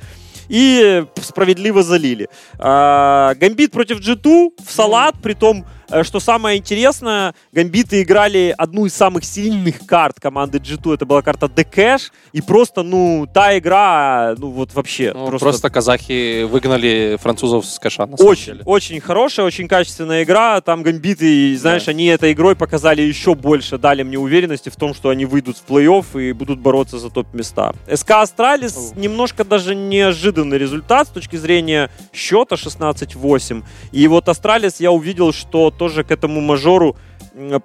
[0.49, 2.29] и справедливо залили.
[2.59, 5.65] А, Гамбит против G2 в салат, при том,
[6.03, 11.47] что самое интересное, Гамбиты играли одну из самых сильных карт команды G2, это была карта
[11.47, 15.13] Cache, и просто, ну, та игра, ну, вот вообще.
[15.15, 15.71] Ну, просто...
[15.71, 18.63] казахи выгнали французов с Cache'а, на самом Очень, деле.
[18.65, 20.61] очень хорошая, очень качественная игра.
[20.61, 25.09] Там гамбиты, знаешь, они этой игрой показали еще больше, дали мне уверенности в том, что
[25.09, 27.75] они выйдут в плей-офф и будут бороться за топ-места.
[27.93, 33.63] СК Astralis немножко даже неожиданный результат с точки зрения счета 16-8.
[33.93, 36.97] И вот Astralis я увидел, что тоже к этому мажору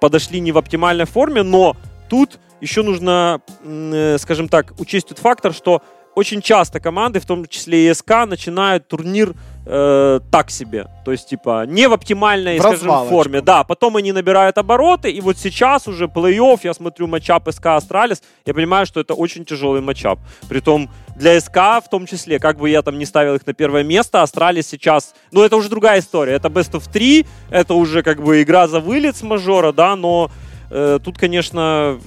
[0.00, 1.76] подошли не в оптимальной форме, но
[2.08, 5.82] тут еще нужно, э, скажем так, учесть тот фактор, что
[6.16, 9.34] очень часто команды, в том числе и СК, начинают турнир
[9.66, 10.88] э, так себе.
[11.04, 13.40] То есть, типа, не в оптимальной, В скажем, форме.
[13.40, 18.20] Да, потом они набирают обороты, и вот сейчас уже плей-офф, я смотрю матчап СК Astralis,
[18.46, 20.18] я понимаю, что это очень тяжелый матчап.
[20.48, 23.82] Притом для СК в том числе, как бы я там не ставил их на первое
[23.82, 28.22] место, Astralis сейчас, ну это уже другая история, это Best of 3, это уже как
[28.22, 30.30] бы игра за вылет с мажора, да, но
[30.70, 31.98] э, тут, конечно,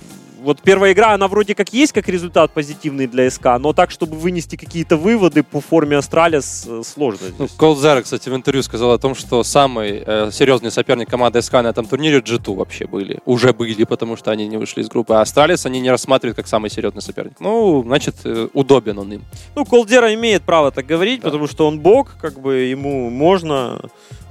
[0.41, 4.17] вот первая игра, она вроде как есть как результат позитивный для СК, но так, чтобы
[4.17, 7.47] вынести какие-то выводы по форме Astralis, э, сложно Ну.
[7.58, 11.67] Coldzera, кстати, в интервью сказал о том, что самый э, серьезный соперник команды СК на
[11.67, 13.19] этом турнире G2 вообще были.
[13.25, 15.13] Уже были, потому что они не вышли из группы.
[15.13, 17.39] А Astralis они не рассматривают как самый серьезный соперник.
[17.39, 19.21] Ну, значит, э, удобен он им.
[19.56, 23.80] Ну, Coldzera имеет право так говорить, потому что он бог, как бы ему можно.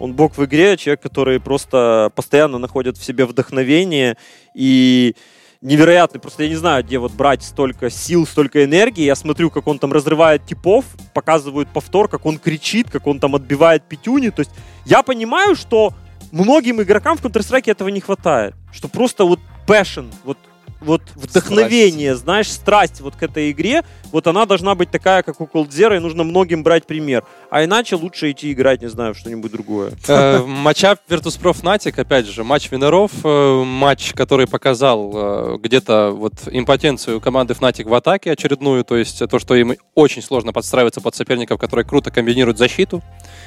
[0.01, 4.17] Он бог в игре, человек, который просто постоянно находит в себе вдохновение
[4.55, 5.15] и
[5.61, 6.21] невероятный.
[6.21, 9.05] Просто я не знаю, где вот брать столько сил, столько энергии.
[9.05, 13.35] Я смотрю, как он там разрывает типов, показывают повтор, как он кричит, как он там
[13.35, 14.31] отбивает пятюни.
[14.31, 14.51] То есть
[14.85, 15.93] я понимаю, что
[16.33, 18.55] многим игрокам в Counter-Strike этого не хватает.
[18.73, 20.39] Что просто вот passion, вот
[20.81, 25.47] вот вдохновение, знаешь, страсть вот к этой игре, вот она должна быть такая, как у
[25.47, 27.25] Колдзера, и нужно многим брать пример.
[27.51, 29.93] А иначе лучше идти играть, не знаю, что-нибудь другое.
[30.09, 36.35] Э, Матчап Virtus.pro Fnatic, опять же, матч Винеров, э, матч, который показал э, где-то вот
[36.47, 41.15] импотенцию команды Fnatic в атаке очередную, то есть то, что им очень сложно подстраиваться под
[41.15, 43.03] соперников, которые круто комбинируют защиту.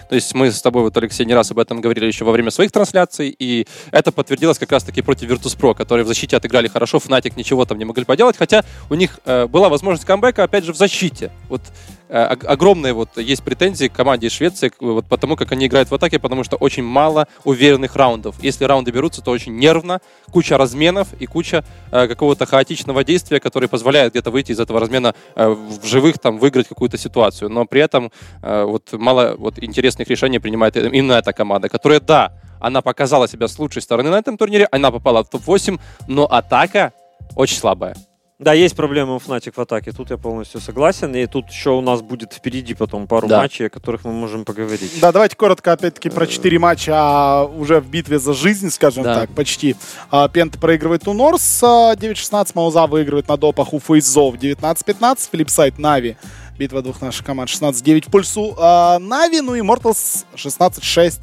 [0.09, 2.51] То есть мы с тобой, вот, Алексей, не раз об этом говорили еще во время
[2.51, 7.33] своих трансляций, и это подтвердилось как раз-таки против Virtus.pro, которые в защите отыграли хорошо, Fnatic
[7.35, 10.75] ничего там не могли поделать, хотя у них э, была возможность камбэка, опять же, в
[10.75, 11.31] защите.
[11.49, 11.61] Вот
[12.09, 15.95] э, ог- огромные вот есть претензии к команде Швеции вот потому, как они играют в
[15.95, 18.35] атаке, потому что очень мало уверенных раундов.
[18.43, 19.99] Если раунды берутся, то очень нервно,
[20.31, 25.15] куча разменов и куча э, какого-то хаотичного действия, которое позволяет где-то выйти из этого размена
[25.35, 27.49] э, в живых, там, выиграть какую-то ситуацию.
[27.49, 28.11] Но при этом
[28.43, 33.47] э, вот мало вот интересных решений принимает именно эта команда, которая, да, она показала себя
[33.47, 36.93] с лучшей стороны на этом турнире, она попала в топ-8, но атака
[37.35, 37.95] очень слабая.
[38.39, 41.15] Да, есть проблемы у Fnatic в атаке, тут я полностью согласен.
[41.15, 43.37] И тут еще у нас будет впереди потом пару Да.
[43.39, 44.91] матчей, о которых мы можем поговорить.
[44.99, 49.21] Да, давайте коротко, опять-таки, про 4 матча а, уже в битве за жизнь, скажем Да.
[49.21, 49.75] так, почти.
[50.09, 55.29] А, Пента проигрывает у North а, 9-16, Mouz выигрывает на допах у FaZe ов 19-15,
[55.31, 56.17] Flipsid3 Na'Vi.
[56.57, 61.19] Битва двух наших команд 16-9 в пользу а, Na'Vi, ну и Immortals 16-6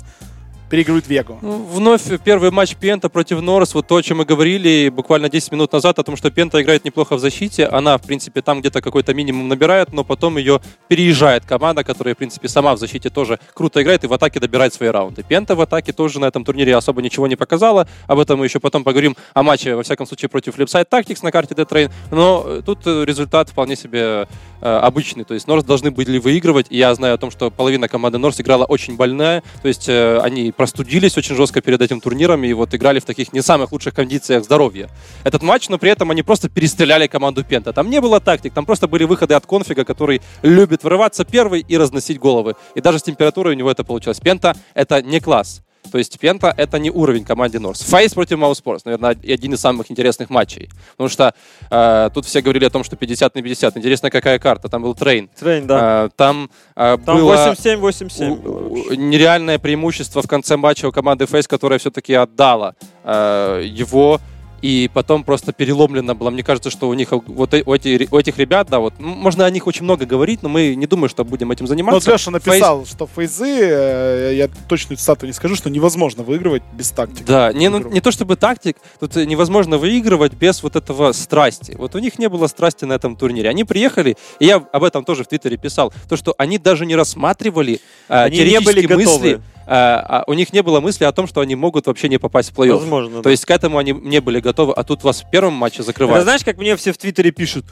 [0.71, 1.39] переиграют Вегу.
[1.43, 5.53] Ну, вновь первый матч Пента против Норрис, вот то, о чем мы говорили буквально 10
[5.53, 8.81] минут назад, о том, что Пента играет неплохо в защите, она, в принципе, там где-то
[8.81, 13.39] какой-то минимум набирает, но потом ее переезжает команда, которая, в принципе, сама в защите тоже
[13.53, 15.23] круто играет и в атаке добирает свои раунды.
[15.23, 18.61] Пента в атаке тоже на этом турнире особо ничего не показала, об этом мы еще
[18.61, 22.45] потом поговорим, о матче, во всяком случае, против Flipside Tactics на карте Dead Train, но
[22.47, 24.29] э, тут э, результат вполне себе
[24.61, 28.19] э, обычный, то есть Норс должны были выигрывать, я знаю о том, что половина команды
[28.19, 32.75] Норс играла очень больная, то есть они простудились очень жестко перед этим турниром и вот
[32.75, 34.91] играли в таких не самых лучших кондициях здоровья.
[35.25, 37.73] Этот матч, но при этом они просто перестреляли команду Пента.
[37.73, 41.79] Там не было тактик, там просто были выходы от k0nfig'а, который любит вырываться первый и
[41.79, 42.57] разносить головы.
[42.75, 44.21] И даже с температурой у него это получилось.
[44.21, 45.63] Пента— это не класс.
[45.91, 47.81] То есть Пента— это не уровень команды North.
[47.83, 50.69] FaZe против Mousesports, наверное, один из самых интересных матчей.
[50.93, 51.35] Потому что
[51.71, 53.77] э, тут все говорили о том, что 50 на 50.
[53.77, 54.69] Интересно, какая карта.
[54.69, 55.29] Там был Train.
[55.39, 56.05] Train, да.
[56.07, 58.97] Э, там э, Там было 8-7-8-7 у- было у- вообще.
[58.97, 64.21] нереальное преимущество в конце матча у команды FaZe, которая все-таки отдала э, его
[64.63, 66.31] и потом просто переломлено было.
[66.31, 69.47] Мне кажется, что у них вот э- у, эти- у этих ребят, да, вот можно
[69.47, 72.11] о них очень много говорить, но мы не думаем, что будем этим Ну, заниматься.
[72.11, 76.91] вот Леша написал, что фейзы, э, я точную цитату не скажу, что невозможно выигрывать без
[76.91, 77.25] тактики.
[77.27, 81.75] Да, не, ну, не то чтобы тактик, тут э, невозможно выигрывать без вот этого страсти.
[81.79, 83.49] Вот у них не было страсти на этом турнире.
[83.49, 86.97] Они приехали, и я об этом тоже в Твиттере писал, то, что они даже не
[86.97, 89.41] рассматривали э, Они не были мысли, готовы.
[89.71, 92.51] Э, а у них не было мысли о том, что они могут вообще не попасть
[92.51, 92.79] в плей-офф.
[92.79, 93.31] Возможно, То да.
[93.31, 96.25] есть к этому они не были готовы, а тут вас в первом матче Это закрывают.
[96.25, 97.65] знаешь, как мне все в Твиттере пишут?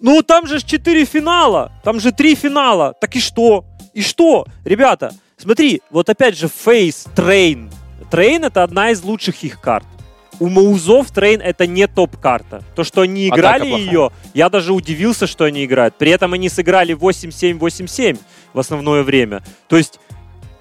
[0.00, 2.94] Ну, там же 4 финала, там же 3 финала.
[3.00, 3.64] Так и что?
[3.94, 4.44] И что?
[4.64, 7.70] Ребята, смотри, вот опять же FaZe, Train.
[8.10, 9.86] Train это одна из лучших их карт.
[10.38, 12.62] У Маузов Train это не топ-карта.
[12.74, 13.86] То, что они Атака играли плохая.
[13.86, 15.94] ее, я даже удивился, что они играют.
[15.96, 18.18] При этом они сыграли 8-7-8-7
[18.52, 19.42] в основное время.
[19.68, 19.98] То есть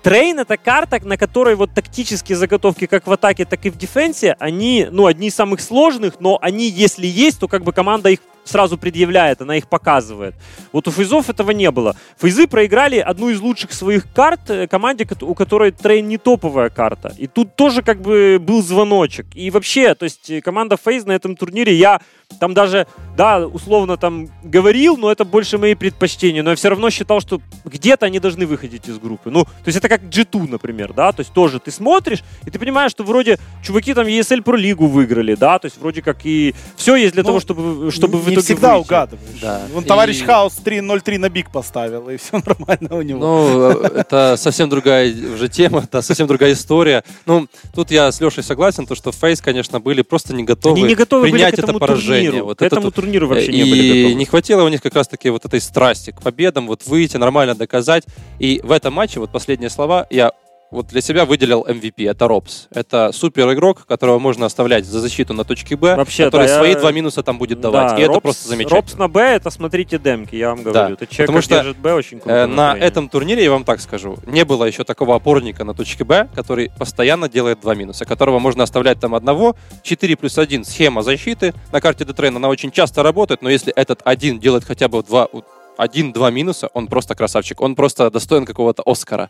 [0.06, 4.36] Train это карта, на которой вот тактические заготовки как в атаке, так и в дефенсе,
[4.38, 8.20] они, ну, одни из самых сложных, но они, если есть, то как бы команда их
[8.44, 10.36] сразу предъявляет, она их показывает.
[10.72, 11.96] Вот у Фейзов этого не было.
[12.20, 17.12] Фейзы проиграли одну из лучших своих карт э, команде, у которой Train не топовая карта.
[17.18, 19.26] И тут тоже как бы был звоночек.
[19.34, 22.00] И вообще, то есть э, команда FaZe на этом турнире, я
[22.40, 26.90] там даже, да, условно там говорил, но это больше мои предпочтения, но я все равно
[26.90, 29.30] считал, что где-то они должны выходить из группы.
[29.30, 32.60] Ну, то есть это как G2, например, да, то есть тоже ты смотришь, и ты
[32.60, 36.54] понимаешь, что вроде чуваки там ESL Pro лигу выиграли, да, то есть вроде как и
[36.76, 38.86] все есть для Ну, того, чтобы, чтобы в не итоге всегда выйти.
[38.88, 39.40] угадываешь.
[39.42, 39.62] Да.
[39.74, 43.20] Вон товарищ И- Хаус 3.03 на биг поставил, и все нормально у него.
[43.20, 47.04] Ну, э, это совсем другая уже тема, это совсем другая история.
[47.26, 50.96] Ну, тут я с Лешей согласен, то, что Фейс, конечно, были просто не готовы, не
[50.96, 52.25] готовы принять это поражение.
[52.28, 52.46] Турниру.
[52.46, 54.14] Вот к это этому турниру вообще и не были готовы.
[54.16, 58.04] не хватило у них как раз-таки вот этой страсти к победам, вот выйти, нормально доказать.
[58.40, 60.32] И в этом матче, вот последние слова, я
[60.72, 62.68] вот для себя выделил MVP, это Робс.
[62.72, 66.72] Это супер игрок, которого можно оставлять за защиту на точке Б, Вообще, который да, свои
[66.72, 67.92] я- два минуса там будет давать.
[67.92, 68.82] Да, и это Робс- просто замечательно.
[68.82, 70.96] Робс на Б, это смотрите демки, я вам говорю.
[70.96, 72.36] Это человек, потому что, держит Б очень круто.
[72.36, 76.04] Э, На этом турнире, я вам так скажу, не было еще такого опорника на точке
[76.04, 79.56] Б, который постоянно делает два минуса, которого можно оставлять там одного.
[79.84, 81.54] 4 плюс 1 схема защиты.
[81.72, 85.28] На карте Детрейн она очень часто работает, но если этот один делает хотя бы два,
[85.78, 87.62] один-два минуса, он просто красавчик.
[87.62, 89.30] Он просто достоин какого-то Оскара.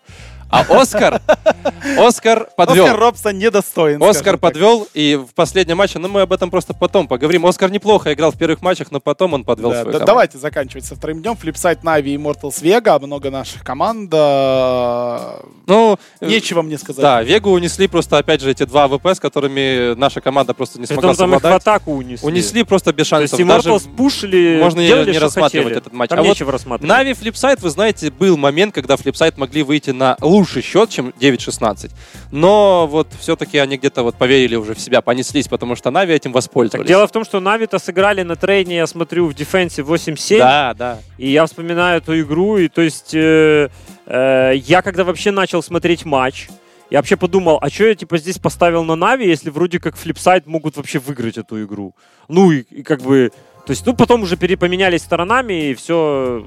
[0.49, 1.21] А Оскар,
[1.97, 2.85] Оскар подвел.
[2.85, 4.01] Оскар Робсон недостоин.
[4.03, 7.45] Оскар подвел, и в последнем матче, ну мы об этом просто потом поговорим.
[7.45, 10.85] Оскар неплохо играл в первых матчах, но потом он подвел Да, свою да, давайте заканчивать
[10.85, 11.35] со вторым днем.
[11.35, 12.99] Flipside Navi и Immortals Vega.
[13.03, 14.11] Много наших команд.
[14.13, 17.01] э, Ну, э, Нечего мне сказать.
[17.01, 20.85] Да, Вегу унесли просто, опять же, эти два AWP, с которыми наша команда просто не
[20.85, 21.61] смогла там их в совладать.
[21.61, 22.27] атаку унесли.
[22.27, 23.63] Унесли просто без То есть шансов.
[23.63, 25.81] Даже пушили, можно не- делали, не рассматривать хотели.
[25.81, 26.09] этот матч.
[26.09, 26.89] Там А вот нечего рассматривать.
[26.89, 31.91] Navi Flipside, вы знаете, был момент, когда Flipside могли выйти на лучший счет, чем 9-16.
[32.31, 36.31] Но вот все-таки они где-то вот поверили уже в себя, понеслись, потому что Navi этим
[36.31, 36.87] Так воспользовались.
[36.87, 40.39] дело в том, что Navi-то сыграли на трейне, я смотрю, в дефенсе 8-7.
[40.39, 40.99] Да, да.
[41.17, 43.69] И я вспоминаю эту игру, и то есть э,
[44.05, 46.49] э, я когда вообще начал смотреть матч,
[46.89, 50.45] я вообще подумал, а что я типа здесь поставил на Navi, если вроде как Flipside
[50.45, 51.95] могут вообще выиграть эту игру.
[52.27, 53.31] Ну и, и как бы,
[53.65, 56.45] то есть, ну потом уже пере- поменялись сторонами, и все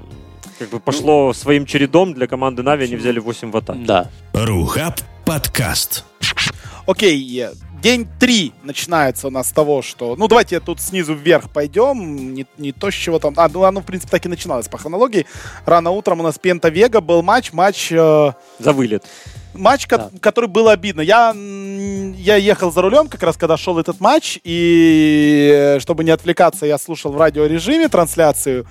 [0.58, 3.80] как бы пошло своим чередом для команды Нави, они взяли 8 в атаке.
[3.84, 4.10] Да.
[4.32, 6.04] Рухаб подкаст.
[6.86, 10.16] Окей, э, день три начинается у нас с того, что...
[10.16, 12.34] Ну, давайте тут снизу вверх пойдем.
[12.34, 13.34] Не, не то, с чего там...
[13.36, 15.26] А, ну, оно, в принципе, так и начиналось по хронологии.
[15.66, 17.52] Рано утром у нас Пента Вега был матч.
[17.52, 17.90] Матч...
[17.92, 19.04] э, За вылет.
[19.54, 20.10] матч, ко- Да.
[20.20, 21.00] который был обидно.
[21.00, 26.10] Я, я ехал за рулем как раз, когда шел этот матч, и э, чтобы не
[26.10, 28.66] отвлекаться, я слушал в радиорежиме трансляцию.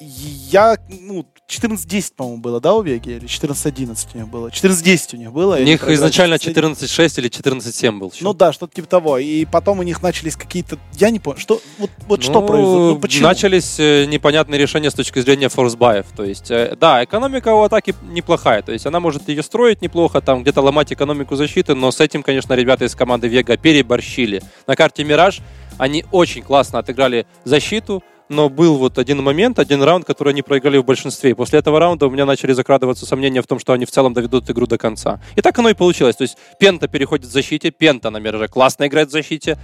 [0.00, 3.10] я, ну, 14-10, по-моему, было, да, у Веги?
[3.10, 4.48] Или 14-11 у них было?
[4.48, 5.54] 14-10 у них было.
[5.54, 6.74] У них проиграли изначально 14-11.
[6.82, 8.10] 14-6 или 14-7 был.
[8.12, 8.22] счет.
[8.22, 9.18] Ну да, что-то типа того.
[9.18, 10.78] И потом у них начались какие-то...
[10.94, 11.60] Я не понял, что...
[11.78, 12.90] Вот, вот что Ну, произошло?
[12.94, 13.28] Ну, почему?
[13.28, 16.06] Начались э, непонятные решения с точки зрения форсбаев.
[16.16, 18.62] То есть, э, да, экономика у атаки неплохая.
[18.62, 22.24] То есть она может ее строить неплохо, там где-то ломать экономику защиты, но с этим,
[22.24, 24.42] конечно, ребята из команды Вега переборщили.
[24.66, 25.38] На карте Мираж
[25.78, 30.78] они очень классно отыграли защиту, но был вот один момент, один раунд, который они проиграли
[30.78, 31.30] в большинстве.
[31.30, 34.14] И после этого раунда у меня начали закрадываться сомнения в том, что они в целом
[34.14, 35.20] доведут игру до конца.
[35.36, 36.16] И так оно и получилось.
[36.16, 39.58] То есть Пента переходит в защите, Пента на Мираже классно играет в защите,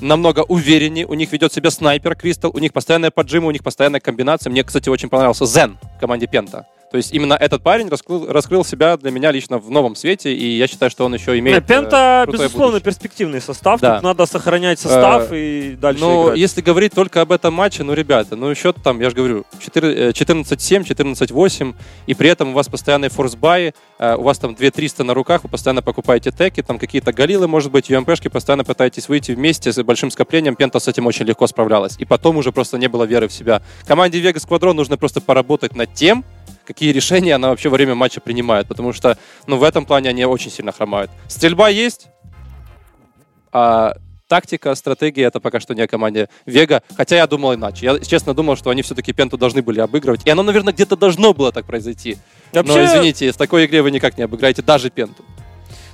[0.00, 4.00] намного увереннее, у них ведет себя снайпер Кристал, у них постоянная поджима, у них постоянная
[4.00, 4.50] комбинация.
[4.50, 6.66] Мне, кстати, очень понравился Зен в команде Пента.
[6.90, 10.56] То есть именно этот парень раскрыл, раскрыл себя для меня лично в новом свете, и
[10.56, 11.66] я считаю, что он еще имеет...
[11.66, 12.84] Пента, э, безусловно, будущее.
[12.84, 13.80] перспективный состав.
[13.80, 13.94] Да.
[13.94, 16.38] Тут надо сохранять состав и дальше Но играть.
[16.38, 20.10] если говорить только об этом матче, ну, ребята, ну, счет там, я же говорю, 4,
[20.10, 21.74] э, 14-7, 14-8,
[22.06, 25.50] и при этом у вас постоянные форсбаи, э, у вас там 2-300 на руках, вы
[25.50, 30.54] постоянно покупаете теки, там какие-то галилы, может быть, ЮМПшки, постоянно пытаетесь выйти вместе большим скоплением,
[30.56, 31.96] Пента с этим очень легко справлялась.
[31.98, 33.62] И потом уже просто не было веры в себя.
[33.86, 36.24] Команде Вега Сквадрон нужно просто поработать над тем,
[36.66, 39.16] какие решения она вообще во время матча принимает, потому что,
[39.46, 41.10] ну, в этом плане они очень сильно хромают.
[41.28, 42.08] Стрельба есть,
[43.52, 43.94] а
[44.28, 46.82] тактика, стратегия это пока что не о команде Вега.
[46.96, 47.86] Хотя я думал иначе.
[47.86, 50.26] Я честно думал, что они все-таки Пенту должны были обыгрывать.
[50.26, 52.18] И оно, наверное, где-то должно было так произойти.
[52.52, 55.24] Но Вообще- извините, в такой игре вы никак не обыграете даже Пенту.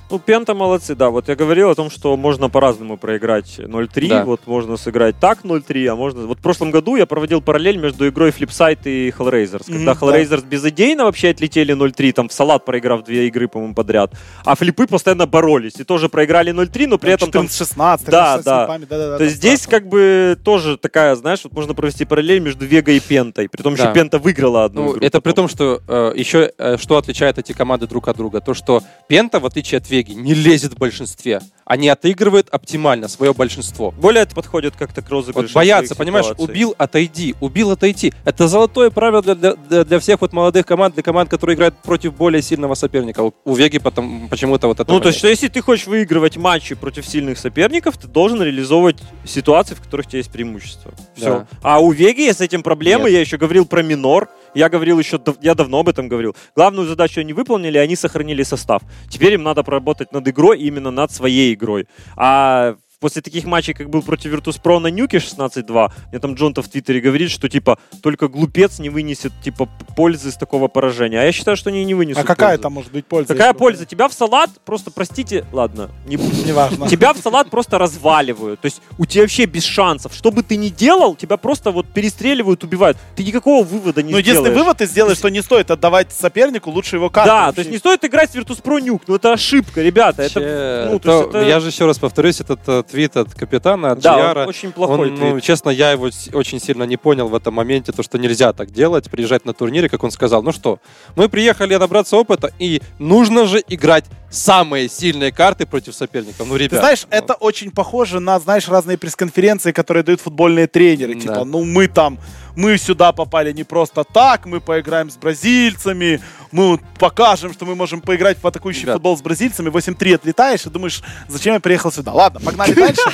[0.09, 1.09] Ну, Пента молодцы, да.
[1.09, 4.07] Вот я говорил о том, что можно по-разному проиграть 0-3.
[4.09, 4.25] Да.
[4.25, 6.27] Вот можно сыграть так 0-3, а можно...
[6.27, 9.63] Вот в прошлом году я проводил параллель между игрой Flipside и Hellraisers.
[9.67, 9.99] Мгм, Когда да.
[10.21, 14.11] Hellraisers безыдейно вообще отлетели 0-3, там в салат проиграв две игры, по-моему, подряд.
[14.45, 15.79] А флипы постоянно боролись.
[15.79, 17.75] И тоже проиграли 0-3, но при этом там 14-16,
[18.05, 18.59] Да, 13 да.
[18.65, 22.39] слепами, да-да-да, То есть там здесь как бы тоже такая, знаешь, вот можно провести параллель
[22.39, 23.49] между Вега и Пентой.
[23.49, 23.93] Притом еще Да.
[23.93, 24.99] Пента выиграла одну Ну, игру.
[25.05, 25.47] это при потом.
[25.47, 28.41] том, что э, еще э, что отличает эти команды друг от друга?
[28.41, 31.39] То, что Пента, в отличие от Веги, не лезет в большинстве.
[31.65, 33.91] Они отыгрывают оптимально свое большинство.
[33.91, 35.47] Более это подходит как-то к розыгрышу.
[35.47, 36.51] Вот бояться, понимаешь, ситуаций.
[36.51, 38.11] убил, отойди, убил, отойти.
[38.25, 42.15] Это золотое правило для, для- для, всех вот молодых команд, для команд, которые играют против
[42.15, 43.21] более сильного соперника.
[43.21, 44.91] У, у Веги потом почему-то вот это.
[44.91, 48.97] Ну, то есть, что если ты хочешь выигрывать матчи против сильных соперников, ты должен реализовывать
[49.25, 50.91] ситуации, в которых у тебя есть преимущество.
[51.15, 51.25] Все.
[51.25, 51.47] Да.
[51.61, 53.03] А у Веги с этим проблемы.
[53.05, 53.13] Нет.
[53.13, 54.27] Я еще говорил про минор.
[54.53, 56.35] Я говорил еще, я давно об этом говорил.
[56.55, 58.81] Главную задачу они выполнили, они сохранили состав.
[59.09, 61.87] Теперь им надо поработать над игрой, именно над своей игрой.
[62.15, 66.69] А после таких матчей, как был против Virtus.pro на Нюке 16-2, мне там Джон-то в
[66.69, 71.19] Твиттере говорит, что, типа, только глупец не вынесет, типа, пользы из такого поражения.
[71.19, 72.61] А я считаю, что они не вынесут А какая пользы.
[72.63, 73.27] там может быть польза?
[73.33, 73.85] Какая польза?
[73.85, 76.15] Тебя в салат просто, простите, ладно, не.
[76.15, 76.87] Неважно.
[76.87, 78.61] Тебя в салат просто разваливают.
[78.61, 80.13] То есть у тебя вообще без шансов.
[80.13, 82.97] Что бы ты ни делал, тебя просто вот перестреливают, убивают.
[83.17, 84.59] Ты никакого вывода не Ну, единственный сделаешь.
[84.63, 87.29] вывод ты сделаешь, что не стоит отдавать сопернику лучше его карты.
[87.29, 87.55] Да, вообще.
[87.55, 89.01] то есть не стоит играть в Virtus.pro Nuke.
[89.07, 90.21] Ну это ошибка, ребята.
[90.23, 93.33] Это, ну, то то- есть это- Я же еще раз повторюсь, этот э, твит от
[93.33, 95.43] капитана, от да, Джиара, он очень плохой он, ну, твит.
[95.43, 99.09] честно, я его очень сильно не понял в этом моменте, то, что нельзя так делать,
[99.09, 100.43] приезжать на турнире, как он сказал.
[100.43, 100.79] Ну что,
[101.15, 106.47] мы приехали набраться опыта, и нужно же играть самые сильные карты против соперников.
[106.47, 106.69] Ну, ребят.
[106.69, 111.15] Ты знаешь, ну, это очень похоже на, знаешь, разные пресс-конференции, которые дают футбольные тренеры.
[111.15, 111.19] Да.
[111.19, 112.19] Типа, ну мы там,
[112.55, 118.01] мы сюда попали не просто так, мы поиграем с бразильцами, мы покажем, что мы можем
[118.01, 118.95] поиграть в атакующий Ребят.
[118.95, 122.13] футбол с бразильцами, 8-3 отлетаешь и думаешь, зачем я приехал сюда?
[122.13, 123.01] Ладно, погнали дальше.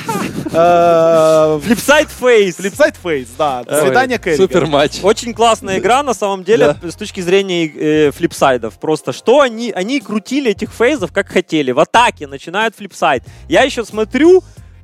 [0.52, 2.56] Э, Flipside FaZe.
[2.56, 3.62] Flipside FaZe, да.
[3.62, 4.36] Свидания, Кэрри.
[4.36, 4.98] Супер матч.
[5.00, 8.74] Очень классная игра, на самом деле, с точки зрения э, флипсайдов.
[8.80, 11.70] Просто что они, они крутили этих фейзов как хотели.
[11.70, 13.22] В атаке начинают флипсайд.
[13.48, 14.42] Я еще смотрю,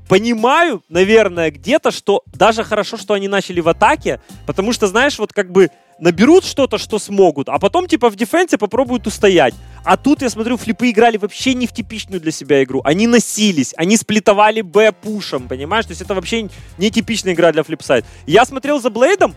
[0.09, 5.33] понимаю, наверное, где-то, что даже хорошо, что они начали в атаке, потому что, знаешь, вот
[5.33, 9.55] как бы наберут что-то, что смогут, а потом типа в дефенсе попробуют устоять.
[9.85, 12.81] А тут, я смотрю, флипы играли вообще не в типичную для себя игру.
[12.85, 15.87] Они носились, они сплитовали Б пушем, понимаешь?
[15.87, 18.05] То есть это вообще не типичная игра для Flipside.
[18.27, 19.35] Я смотрел за Блейдом,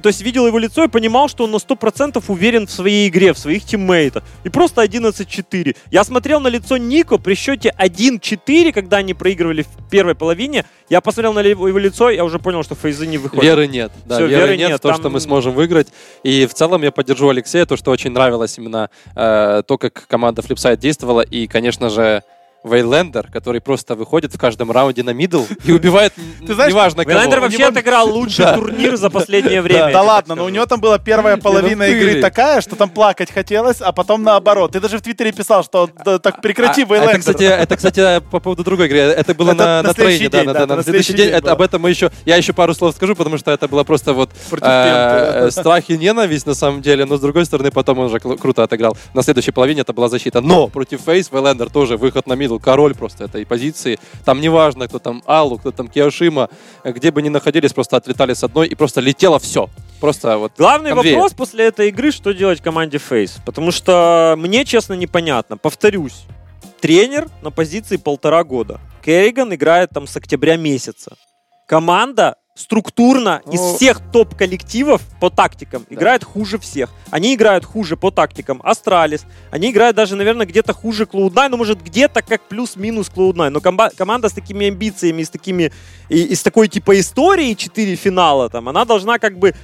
[0.00, 3.32] то есть видел его лицо и понимал, что он на 100% уверен в своей игре,
[3.32, 4.22] в своих тиммейтах.
[4.44, 5.76] И просто 11-4.
[5.90, 10.64] Я смотрел на лицо Нико при счете 1-4, когда они проигрывали в первой половине.
[10.88, 13.44] Я посмотрел на его лицо, я уже понял, что фейзы не выходят.
[13.44, 13.92] Веры нет.
[14.06, 15.88] Да, Всё, веры, веры нет, нет, в то, там- что мы сможем выиграть.
[16.22, 20.42] И в целом я поддержу Алексея, то, что очень нравилось именно э, то, как команда
[20.42, 21.20] Flipside действовала.
[21.20, 22.22] И, конечно же,
[22.64, 26.12] Вейлендер, который просто выходит в каждом раунде на мидл и убивает,
[26.46, 27.14] Ты знаешь, неважно кого.
[27.14, 29.92] Вейлендер вообще отыграл лучший турнир за последнее время.
[29.92, 32.20] Да ладно, но у него там была первая половина ну игры ты.
[32.20, 34.72] такая, что там плакать хотелось, а потом наоборот.
[34.72, 37.10] Ты даже в Твиттере писал, что да, так прекрати, А, Вейлендер.
[37.10, 38.98] Это, кстати, это, кстати, по поводу другой игры.
[38.98, 41.30] Это было на, на на следующий трейне, да, день, на, следующий день.
[41.32, 44.30] об этом мы еще, я еще пару слов скажу, потому что это было просто вот
[44.52, 45.50] э, да.
[45.50, 48.62] страх и ненависть на самом деле, но с другой стороны потом он уже кру- круто
[48.62, 48.96] отыграл.
[49.14, 50.40] На следующей половине это была защита.
[50.40, 53.98] Но против FaZe Вейлендер тоже выход на мидл, король просто этой позиции.
[54.24, 56.48] Там неважно, кто там Аллу, кто там Киошима,
[56.84, 59.68] где бы ни находились, просто отлетали с одной и просто летело все.
[60.00, 61.16] Просто вот Главный конвейер.
[61.16, 63.38] вопрос после этой игры, что делать команде FaZe.
[63.46, 65.56] Потому что мне, честно, непонятно.
[65.56, 66.24] Повторюсь,
[66.80, 68.80] тренер на позиции полтора года.
[69.04, 71.16] Керриган играет там с октября месяца.
[71.68, 76.90] Команда структурно из Ну, всех топ-коллективов по тактикам играет хуже всех.
[77.10, 78.60] Они играют хуже по тактикам.
[78.62, 79.24] Astralis.
[79.50, 83.48] Они играют даже, наверное, где-то хуже Cloud9, ну, может, где-то как плюс-минус Cloud9.
[83.48, 85.72] Но комба- команда с такими амбициями, с такими,
[86.10, 89.54] и, и с такой типа историей 4 финала, там, она должна как бы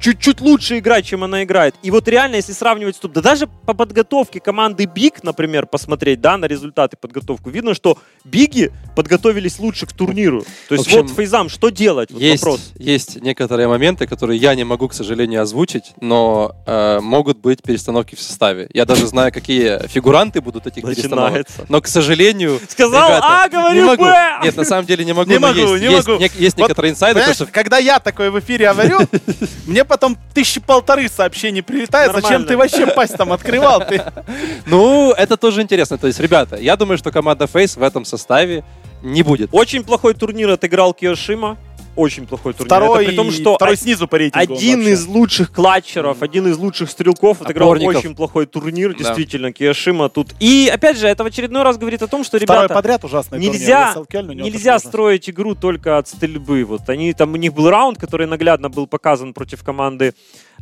[0.00, 1.74] чуть-чуть лучше играть, чем она играет.
[1.82, 6.36] И вот реально, если сравнивать, стоп, да даже по подготовке команды Биг, например, посмотреть, да,
[6.36, 10.44] на результаты подготовку, видно, что Биги подготовились лучше к турниру.
[10.68, 12.10] То есть общем, вот Фейзам, что делать?
[12.10, 12.72] Вот Есть, вопрос.
[12.76, 18.14] есть некоторые моменты, которые я не могу, к сожалению, озвучить, но э, могут быть перестановки
[18.14, 18.68] в составе.
[18.72, 21.46] Я даже знаю, какие фигуранты будут этих перестановок.
[21.68, 24.04] Но, к сожалению, Сказал ребята, А, не говорю могу.
[24.04, 24.40] Б.
[24.44, 25.30] Нет, на самом деле не могу.
[25.30, 26.22] Не могу, есть, не есть, могу.
[26.22, 29.00] есть Вот, некоторые инсайды, что когда я такое в эфире говорю,
[29.66, 32.48] мне потом тысячи полторы сообщений прилетает, зачем Нормально.
[32.48, 33.80] ты вообще пасть там открывал?
[33.80, 34.02] Ты...
[34.66, 35.96] Ну, это тоже интересно.
[35.98, 38.64] То есть, ребята, я думаю, что команда Фейс в этом составе
[39.02, 39.50] не будет.
[39.52, 41.56] Очень плохой турнир отыграл Киошима.
[41.96, 42.66] Очень плохой турнир.
[42.66, 44.54] Второй, Это при том, что второй снизу по рейтингу.
[44.54, 47.96] один из лучших клатчеров, один из лучших стрелков отыграл Опорников.
[47.96, 48.92] очень плохой турнир.
[48.92, 48.98] Да.
[48.98, 50.28] Действительно, Киошима тут.
[50.38, 53.38] И опять же, это в очередной раз говорит о том, что Второй ребята подряд ужасный
[53.38, 54.44] нельзя, турнир.
[54.44, 56.64] Нельзя строить игру только от стрельбы.
[56.64, 60.14] Вот они там у них был раунд, который наглядно был показан против команды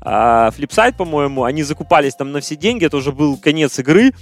[0.05, 1.45] а, Flipside, по-моему.
[1.45, 4.13] Они закупались там на все деньги, это уже был конец игры.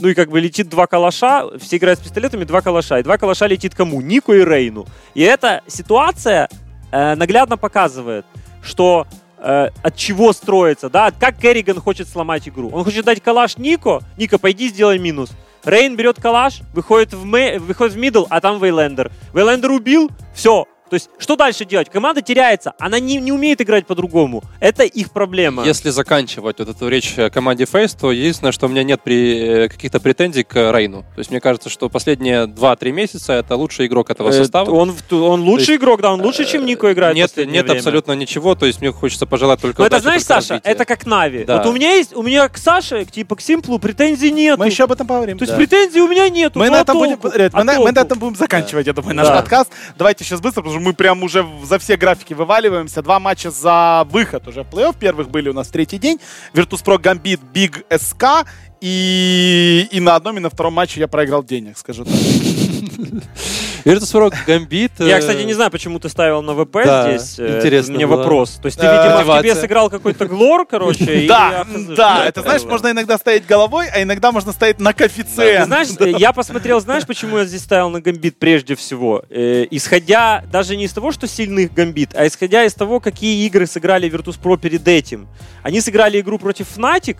[0.00, 2.98] Ну и как бы летит два калаша, все играют с пистолетами, два калаша.
[2.98, 4.00] И два калаша летит кому?
[4.00, 4.86] Нику и Рейну.
[5.14, 6.48] И эта ситуация
[6.90, 8.26] э, наглядно показывает,
[8.62, 9.06] что
[9.38, 12.70] э, от чего строится, да, как Керриган хочет сломать игру.
[12.72, 15.30] Он хочет дать калаш Нико, Ника, пойди сделай минус.
[15.64, 19.10] Рейн берет калаш, выходит в, мэ- выходит в мидл, а там Вейлендер.
[19.34, 20.66] Вейлендер убил, все.
[20.88, 21.88] То есть, что дальше делать?
[21.90, 24.42] Команда теряется, она не, не умеет играть по-другому.
[24.60, 25.64] Это их проблема.
[25.64, 29.38] Если заканчивать вот эту речь о команде Фейс, то единственное, что у меня нет при,
[29.64, 31.02] э, каких-то претензий к Рейну.
[31.14, 34.70] То есть мне кажется, что последние 2-3 месяца это лучший игрок этого Э, состава.
[34.70, 37.64] Он, он лучший То есть, игрок, да, он лучше, чем Нико играет в Нет, нет
[37.64, 37.78] время.
[37.78, 40.70] абсолютно ничего, то есть мне хочется пожелать только Но это удачи, знаешь, только Саша, развития.
[40.70, 41.44] это как Нави.
[41.44, 41.58] Да.
[41.58, 44.58] Вот у меня есть, у меня к Саше, к, типа к Симплу претензий нет.
[44.58, 45.38] Мы еще об этом поговорим.
[45.38, 45.58] То есть Да.
[45.58, 46.58] претензий у меня нету.
[46.58, 47.36] Мы ну, на, а этом будем, толку?
[47.36, 49.36] Ребят, мы, А на, мы на этом будем заканчивать, я думаю, наш Да.
[49.40, 49.70] подкаст.
[49.96, 53.02] Давайте сейчас быстро, потому что мы прям уже за все графики вываливаемся.
[53.02, 54.96] Два матча за выход уже в плей-офф.
[54.98, 56.18] Первых были у нас третий день.
[56.54, 58.46] Virtus.pro Gambit, BIG SK.
[58.80, 62.14] И, и на одном, и на втором матче я проиграл денег, скажу так.
[63.88, 64.92] Virtus.pro Gambit.
[64.98, 67.38] Я, э, кстати, не знаю, почему ты ставил на VP Да, здесь.
[67.38, 68.18] э, интересно Мне было.
[68.18, 68.58] вопрос.
[68.60, 71.64] То есть ты, Э, видимо, в тебе сыграл какой-то глор, короче, Да,
[71.96, 75.66] да, это знаешь, можно иногда стоять головой, а иногда можно стоять на Ты коэффициент.
[75.66, 79.24] знаешь, я посмотрел, знаешь, почему я здесь ставил на гамбит прежде всего?
[79.30, 84.10] Исходя даже не из того, что сильных гамбит, а исходя из того, какие игры сыграли
[84.10, 85.28] Virtus.pro перед этим.
[85.62, 87.16] Они сыграли игру против Fnatic,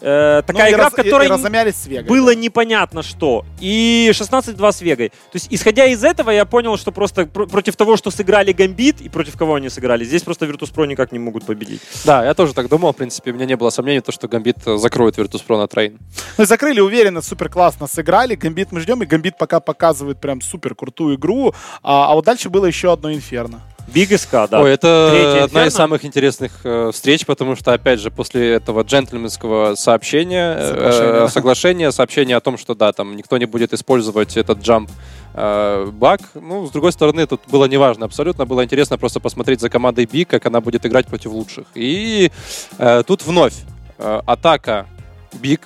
[0.00, 2.08] э, Ну, такая и игра, раз- в которой разомялись с Вегой.
[2.08, 3.44] было непонятно что.
[3.60, 5.08] И 16-2 с Вегой.
[5.10, 9.00] То есть, исходя из этого, я понял, что просто про- против того, что сыграли Гамбит
[9.00, 11.80] и против кого они сыграли, здесь просто Virtus.pro никак не могут победить.
[12.04, 14.56] Да, я тоже так думал, в принципе, у меня не было сомнений, то, что Гамбит
[14.66, 15.98] э, закроет Virtus.pro на трейн.
[16.36, 18.34] Ну и закрыли уверенно, супер классно сыграли.
[18.34, 21.54] Гамбит мы ждем, и Гамбит пока показывает прям супер крутую игру.
[21.82, 23.60] А, а вот дальше было еще одно инферно.
[23.92, 24.60] BIG SK, да.
[24.60, 25.70] Ой, это Третья одна из Инферно.
[25.70, 31.24] самых интересных э, встреч, потому что, опять же, после этого джентльменского сообщения, э, Соглашения.
[31.24, 34.90] э, соглашения, сообщения о том, что, да, там никто не будет использовать этот джамп
[35.34, 39.70] э, баг, ну, с другой стороны, тут было неважно абсолютно, было интересно просто посмотреть за
[39.70, 41.66] командой Би, как она будет играть против лучших.
[41.74, 42.30] И
[42.78, 43.54] э, тут вновь
[43.98, 44.86] э, атака
[45.34, 45.62] BIG,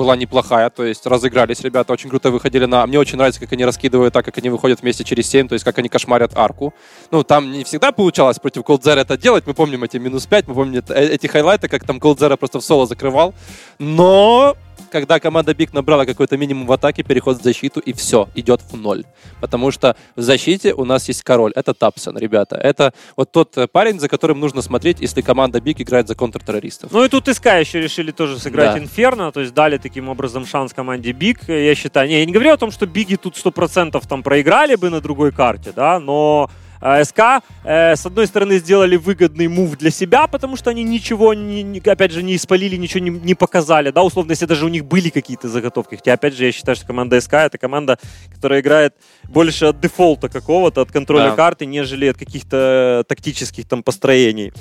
[0.00, 2.86] была неплохая, то есть разыгрались ребята, очень круто выходили на...
[2.86, 5.62] Мне очень нравится, как они раскидывают так, как они выходят вместе через 7, то есть
[5.62, 6.72] как они кошмарят арку.
[7.10, 10.54] Ну, там не всегда получалось против Колдзера это делать, мы помним эти минус 5, мы
[10.54, 13.34] помним э- эти хайлайты, как там Колдзера просто в соло закрывал,
[13.78, 14.56] но
[14.90, 18.76] когда команда BIG набрала какой-то минимум в атаке, переход в защиту, и все, идет в
[18.76, 19.04] ноль.
[19.40, 21.52] Потому что в защите у нас есть король.
[21.54, 22.56] Это Тапсон, ребята.
[22.56, 26.92] Это вот тот э, парень, за которым нужно смотреть, если команда BIG играет за контртеррористов.
[26.92, 28.78] Ну и тут СК еще решили тоже сыграть Да.
[28.78, 31.48] Инферно, то есть дали таким образом шанс команде BIG.
[31.48, 34.90] Я считаю, не, я не говорю о том, что Биги тут 100% там проиграли бы
[34.90, 39.90] на другой карте, да, но э, SK, э, с одной стороны, сделали выгодный move для
[39.90, 44.02] себя, потому что они ничего, не- опять же, не испалили, ничего не, не показали, да,
[44.02, 45.96] условно, если даже у них были какие-то заготовки.
[45.96, 47.98] Хотя, опять же, я считаю, что команда СК это команда,
[48.34, 48.94] которая играет
[49.28, 51.36] больше от дефолта какого-то, от контроля Да.
[51.36, 54.52] карты, нежели от каких-то тактических там построений.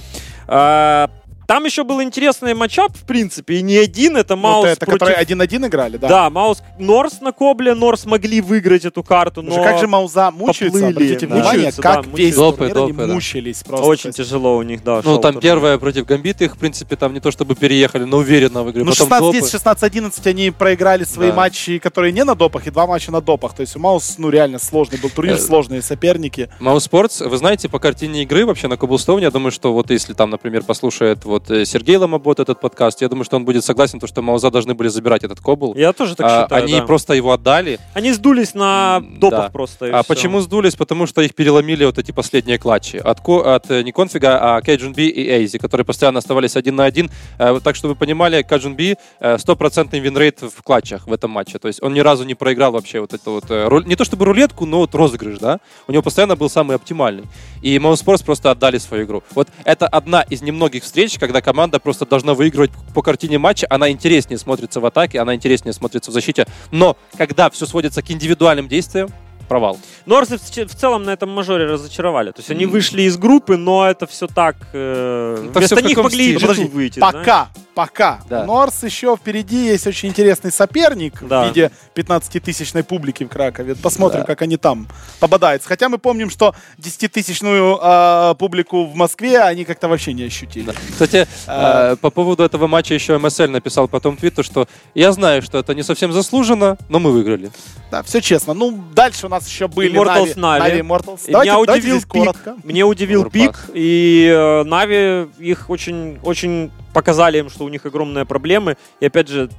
[0.47, 1.09] А,
[1.49, 4.99] Там еще был интересный матчап, в принципе, и не один, это Вот Маус это, против...
[5.07, 6.07] которые 1-1 играли, да.
[6.07, 10.65] Да, Маус Норс на Кобле, Норс могли выиграть эту карту, но как же Мауза мучается,
[10.65, 11.33] поплыли, обратите да.
[11.33, 12.57] внимание, Мучаются, как да, весь мучаются.
[12.57, 13.13] турнир Допы, они допы, да.
[13.15, 13.87] мучились просто.
[13.87, 15.01] очень тяжело у них, да.
[15.03, 15.41] Ну, там турнир.
[15.41, 18.83] первая против Гамбиты, их, в принципе, там не то чтобы переехали, но уверенно выиграли.
[18.85, 20.07] Ну, Потом 16 допы.
[20.07, 21.35] 16-11 они проиграли свои Да.
[21.35, 23.55] матчи, которые не на допах, и два матча на допах.
[23.55, 26.47] То есть у Маус, ну, реально сложный был турнир, Э, сложные соперники.
[26.59, 30.13] Маус Спортс, вы знаете, по картине игры вообще на Коблстоуне, я думаю, что вот если
[30.13, 33.99] там, например, послушает вот э, Сергей Ломобот этот подкаст, я думаю, что он будет согласен,
[33.99, 35.75] то, что Мауза должны были забирать этот Кобл.
[35.75, 36.85] Я тоже так А, считаю, Они да.
[36.85, 37.79] просто его отдали.
[37.93, 39.49] Они сдулись на допах да.
[39.49, 39.85] просто.
[39.87, 40.07] А всё.
[40.07, 40.75] почему сдулись?
[40.75, 42.97] Потому что их переломили вот эти последние клатчи.
[42.97, 46.85] От, от э, не конфига, а Кэджун Би и Эйзи, которые постоянно оставались один на
[46.85, 47.09] один.
[47.37, 48.95] Э, вот Так что вы понимали, KejunB
[49.37, 51.59] стопроцентный винрейт в клатчах в этом матче.
[51.59, 53.85] То есть он ни разу не проиграл вообще вот это вот...
[53.85, 55.59] Не то чтобы рулетку, но вот розыгрыш, да?
[55.87, 57.25] У него постоянно был самый оптимальный.
[57.61, 59.23] И Mousesports просто отдали свою игру.
[59.35, 63.67] Вот это одна из немногих встреч, когда команда просто должна выигрывать по картине матча.
[63.69, 66.47] Она интереснее смотрится в атаке, она интереснее смотрится в защите.
[66.71, 69.09] Но когда все сводится к индивидуальным действиям,
[69.47, 69.77] провал.
[70.07, 72.31] Норсы в, ч- в целом на этом мажоре разочаровали.
[72.31, 74.55] То есть они вышли из группы, но это все так...
[74.73, 76.37] э, Ну, это вместо всё в них могли и стиле?
[76.37, 76.99] G2 Подожди, выйти.
[76.99, 77.49] Пока,
[77.79, 78.19] пока.
[78.29, 78.41] Да.
[78.43, 81.43] У Норс еще впереди есть очень интересный соперник Да.
[81.43, 83.73] в виде 15-тысячной публики в Кракове.
[83.75, 84.25] Посмотрим, Да.
[84.25, 84.85] как они там
[85.21, 85.69] пободаются.
[85.69, 90.65] Хотя мы помним, что 10-тысячную а, публику в Москве они как-то вообще не ощутили.
[90.65, 90.73] Да.
[90.91, 95.57] Кстати, э, по поводу этого матча еще МСЛ написал потом твиту, что я знаю, что
[95.57, 97.49] это не совсем заслуженно, но мы выиграли.
[97.91, 98.53] Да, все честно.
[98.53, 100.59] Ну, дальше у нас еще были Immortals Нави.
[100.63, 100.81] Нави.
[100.81, 101.21] Immortals.
[101.29, 102.07] Давайте, меня удивил пик.
[102.09, 102.55] коротко.
[102.65, 103.31] Мне удивил Overpass.
[103.31, 108.77] пик, и э, Нави их очень, очень показали им, что у них огромные проблемы.
[108.99, 109.49] И опять же,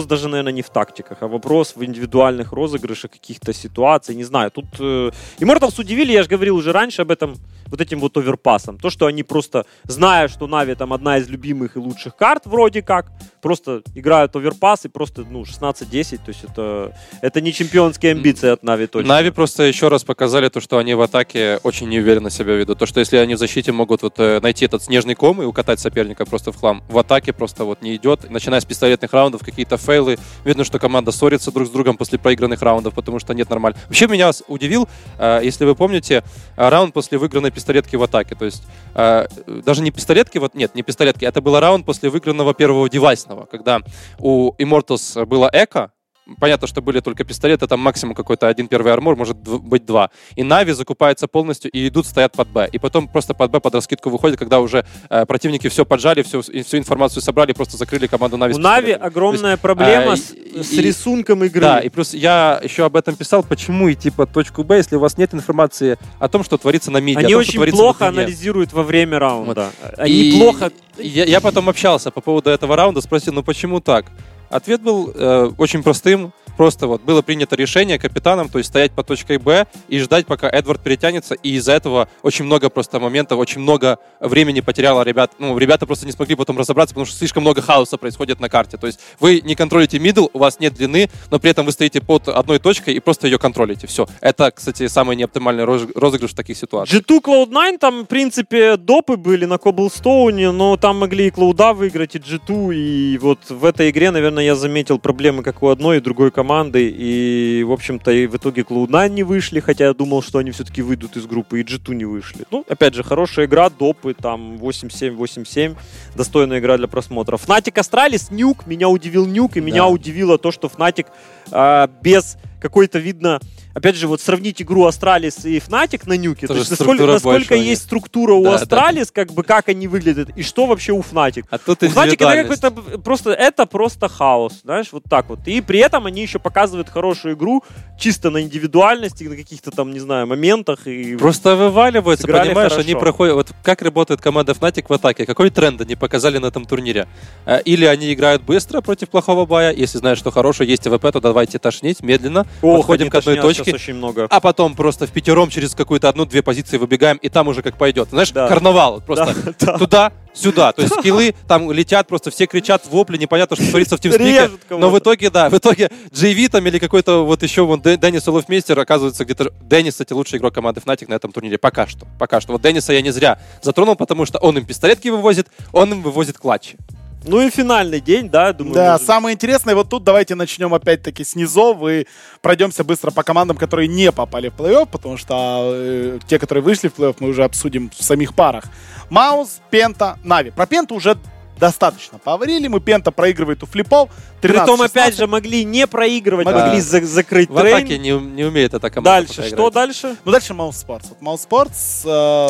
[0.00, 4.14] вопрос даже, наверное, не в тактиках, а вопрос в индивидуальных розыгрышах каких-то ситуаций.
[4.14, 5.10] Не знаю, тут э,
[5.40, 7.36] Immortals удивили, я же говорил уже раньше об этом,
[7.70, 8.78] вот этим вот оверпасом.
[8.78, 12.82] То, что они просто, зная, что Нави там одна из любимых и лучших карт вроде
[12.82, 13.12] как,
[13.42, 18.62] просто играют оверпас и просто, ну, 16-10, то есть это, это не чемпионские амбиции от
[18.62, 19.08] Нави точно.
[19.08, 22.78] Нави просто еще раз показали то, что они в атаке очень неуверенно себя ведут.
[22.78, 25.80] То, что если они в защите могут вот э, найти этот снежный ком и укатать
[25.80, 28.30] соперника просто в хлам, в атаке просто вот не идет.
[28.30, 30.18] Начиная с пистолетных раундов, какие-то фейлы.
[30.44, 33.78] Видно, что команда ссорится друг с другом после проигранных раундов, потому что нет нормально.
[33.86, 36.22] Вообще меня удивил, э, если вы помните,
[36.56, 38.34] э, раунд после выигранной пистолетки в атаке.
[38.34, 38.62] То есть
[38.94, 43.44] э, даже не пистолетки, вот нет, не пистолетки, это был раунд после выигранного первого девайсного,
[43.44, 43.80] когда
[44.18, 45.92] у Immortals было эко,
[46.38, 50.10] Понятно, что были только пистолеты, там максимум какой-то один первый армор, может быть два.
[50.36, 52.68] И Нави закупаются полностью и идут, стоят под Б.
[52.70, 56.40] И потом просто под Б под раскидку выходят, когда уже э, противники все поджали, всю,
[56.40, 58.54] и всю информацию собрали, просто закрыли команду Нави.
[58.54, 61.60] У Нави огромная проблема а, с, и- с рисунком игры.
[61.60, 65.00] Да, и плюс я еще об этом писал, почему идти под точку Б, если у
[65.00, 67.18] вас нет информации о том, что творится на миде.
[67.18, 69.70] о Они том, что очень плохо анализируют во время раунда.
[69.96, 70.70] Они И плохо...
[70.98, 74.06] Я, я потом общался по поводу этого раунда, спросил, ну почему так?
[74.50, 76.32] Ответ был э, очень простым.
[76.60, 80.46] Просто вот было принято решение капитаном, то есть стоять под точкой Б и ждать, пока
[80.46, 81.34] Эдвард перетянется.
[81.34, 85.32] И из-за этого очень много просто моментов, очень много времени потеряло ребят.
[85.38, 88.76] Ну, ребята просто не смогли потом разобраться, потому что слишком много хаоса происходит на карте.
[88.76, 92.02] То есть вы не контролите мидл, у вас нет длины, но при этом вы стоите
[92.02, 93.86] под одной точкой и просто ее контролите.
[93.86, 94.06] Все.
[94.20, 97.02] Это, кстати, самый неоптимальный розы- розыгрыш в таких ситуациях.
[97.02, 102.16] G2 Cloud9 там, в принципе, допы были на Коблстоуне, но там могли и Cloud'а выиграть,
[102.16, 106.00] и G2, и вот в этой игре, наверное, я заметил проблемы как у одной и
[106.00, 110.38] другой команды, и, в общем-то, и в итоге Cloud9 не вышли, хотя я думал, что
[110.38, 112.44] они все-таки выйдут из группы, и G2 не вышли.
[112.50, 115.76] Ну, опять же, хорошая игра, допы, там, 8-7, 8-7,
[116.16, 117.36] достойная игра для просмотра.
[117.36, 119.88] Fnatic Astralis, Нюк, меня удивил Нюк, и меня Да.
[119.88, 121.06] удивило то, что Fnatic
[121.52, 123.40] а, без какой-то, видно,
[123.74, 127.82] опять же, вот сравнить игру Астралис и Fnatic на нюке, то есть насколько, насколько есть
[127.82, 128.56] структура у Да, да.
[128.56, 131.44] Астралис, как бы как они выглядят, и что вообще у Fnatic.
[131.50, 135.40] А тут У Fnatic это какой-то просто, это просто хаос, знаешь, вот так вот.
[135.46, 137.62] И при этом они еще показывают хорошую игру
[137.98, 140.86] чисто на индивидуальности, на каких-то там, не знаю, моментах.
[140.86, 141.16] И...
[141.16, 142.80] Просто вываливаются, понимаешь, хорошо.
[142.80, 143.34] они проходят...
[143.34, 145.26] Вот как работает команда Fnatic в атаке?
[145.26, 147.06] Какой тренд они показали на этом турнире?
[147.46, 151.20] Э, Или они играют быстро против плохого бая, если знают, что хороший, есть АВП, то
[151.20, 154.26] давайте тошнить медленно, Ох, подходим к одной точке, щас очень много.
[154.30, 158.08] а потом просто в пятером через какую-то одну-две позиции выбегаем, и там уже как пойдет.
[158.10, 158.48] Знаешь, Да.
[158.48, 159.00] карнавал.
[159.00, 159.78] Просто Да, да.
[159.78, 160.72] туда, сюда.
[160.72, 164.50] То есть скиллы там летят, просто все кричат, вопли, непонятно, что творится в тимспике.
[164.70, 168.78] Но в итоге, да, в итоге JV там или какой-то вот еще вон Деннис Олафмейстер
[168.78, 169.52] оказывается где-то...
[169.62, 171.58] Деннис, кстати, лучший игрок команды Fnatic на этом турнире.
[171.58, 172.06] Пока что.
[172.18, 172.52] Пока что.
[172.52, 176.38] Вот Денниса я не зря затронул, потому что он им пистолетки вывозит, он им вывозит
[176.38, 176.76] клатчи.
[177.24, 178.74] Ну и финальный день, да, думаю.
[178.74, 182.06] Да, может- самое интересное, вот тут давайте начнем опять-таки с низов и
[182.40, 186.88] пройдемся быстро по командам, которые не попали в плей-офф, потому что э, те, которые вышли
[186.88, 188.64] в плей-офф, мы уже обсудим в самих парах.
[189.10, 190.50] Маус, Пента, Нави.
[190.50, 191.18] Про Пенту уже
[191.58, 194.08] достаточно поговорили, мы Пента проигрывает у флипов.
[194.40, 196.60] 13 Притом, опять же, могли не проигрывать, Могли.
[196.62, 198.02] могли за- закрыть В атаке трейн.
[198.02, 199.26] не, не умеет эта команда.
[199.26, 200.16] Дальше, что дальше?
[200.24, 201.10] Ну, дальше Mousesports.
[201.10, 202.48] Вот Mousesports, э,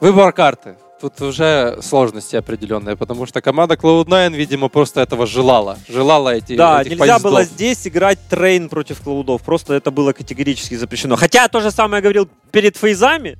[0.00, 0.74] Выбор карты.
[1.00, 5.78] Тут уже сложности определенные, потому что команда Cloud9, видимо, просто этого желала.
[5.88, 7.22] Желала эти Да, этих нельзя поездов.
[7.22, 9.40] было здесь играть трейн против клаудов.
[9.42, 11.16] Просто это было категорически запрещено.
[11.16, 13.38] Хотя то же самое говорил перед фейзами,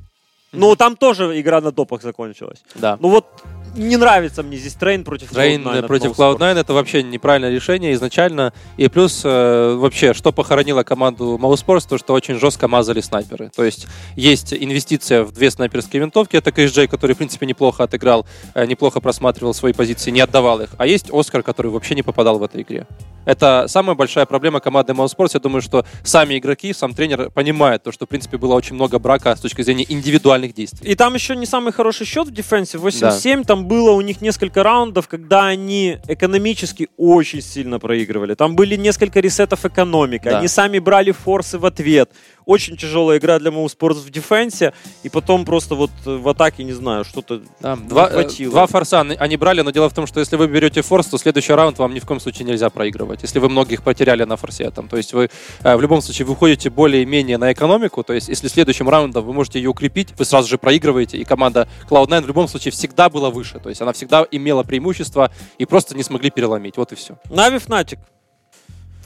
[0.52, 2.62] но там тоже игра на топах закончилась.
[2.76, 2.96] Да.
[3.00, 3.26] Ну вот
[3.74, 6.38] не нравится мне здесь трейн против Трейн Cloud9 от против Mousesports.
[6.38, 8.52] Cloud9 это вообще неправильное решение изначально.
[8.76, 13.50] И плюс э, вообще, что похоронило команду Mousesports, то что очень жестко мазали снайперы.
[13.54, 16.36] То есть есть инвестиция в две снайперские винтовки.
[16.36, 20.70] Это KSJ, который, в принципе, неплохо отыграл, э, неплохо просматривал свои позиции, не отдавал их.
[20.78, 22.86] А есть Оскар, который вообще не попадал в этой игре.
[23.24, 25.30] Это самая большая проблема команды Mousesports.
[25.34, 28.98] Я думаю, что сами игроки, сам тренер понимает то, что, в принципе, было очень много
[28.98, 30.90] брака с точки зрения индивидуальных действий.
[30.90, 32.78] И там еще не самый хороший счет в дефенсе.
[32.78, 33.44] 8-7.
[33.44, 38.34] Там было у них несколько раундов, когда они экономически очень сильно проигрывали.
[38.34, 40.24] Там были несколько ресетов экономики.
[40.24, 40.38] Да.
[40.38, 42.10] Они сами брали форсы в ответ.
[42.46, 44.72] Очень тяжелая игра для mousesports в дефенсе.
[45.02, 48.52] И потом просто вот в атаке, не знаю, что-то Да, два, э, хватило.
[48.52, 51.18] два форса они, они брали, но дело в том, что если вы берете форс, то
[51.18, 53.22] следующий раунд вам ни в коем случае нельзя проигрывать.
[53.22, 55.30] Если вы многих потеряли на форсе, там, то есть вы
[55.62, 59.60] э, в любом случае выходите более-менее на экономику, то есть если следующим раундом вы можете
[59.60, 63.49] ее укрепить, вы сразу же проигрываете, и команда Cloud9 в любом случае всегда была выше,
[63.58, 67.18] то есть она всегда имела преимущество и просто не смогли переломить, вот и все.
[67.28, 67.98] Na'Vi Fnatic.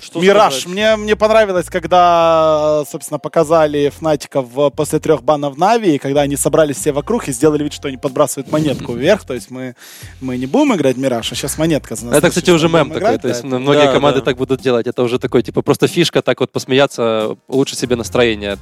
[0.05, 0.53] Что Мираж.
[0.53, 0.69] сказать?
[0.69, 6.77] Мне, мне понравилось, когда, собственно, показали Фнатиков после трех банов Na'Vi, и когда они собрались
[6.77, 9.25] все вокруг и сделали вид, что они подбрасывают монетку вверх.
[9.25, 9.77] То есть мы,
[10.21, 12.17] мы не будем играть Мираж, а сейчас монетка за нас.
[12.17, 13.59] Это, кстати, уже мем такой, играть, то есть да.
[13.59, 14.25] многие Да, команды да.
[14.27, 18.59] так будут делать, это уже такой, типа, просто фишка, так вот посмеяться, улучшить себе настроение.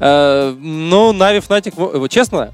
[0.00, 2.52] Э, ну, Na'Vi Fnatic, вот честно,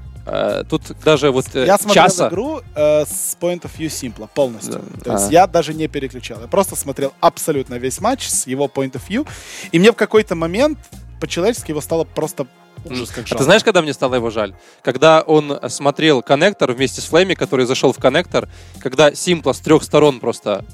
[0.69, 2.27] тут даже вот э, Я смотрел часа...
[2.29, 4.81] игру э, с point of view s1mple полностью.
[4.97, 5.03] Да.
[5.03, 5.31] То есть А.
[5.31, 6.39] я даже не переключал.
[6.41, 9.27] Я просто смотрел абсолютно весь матч с его point of view.
[9.71, 10.77] И мне в какой-то момент
[11.19, 12.47] по-человечески его стало просто
[12.85, 13.37] ужас как А жалко.
[13.37, 14.55] ты знаешь, когда мне стало его жаль?
[14.81, 18.47] Когда он смотрел коннектор вместе с Флейми, который зашел в коннектор,
[18.79, 20.65] когда Симпла с трех сторон просто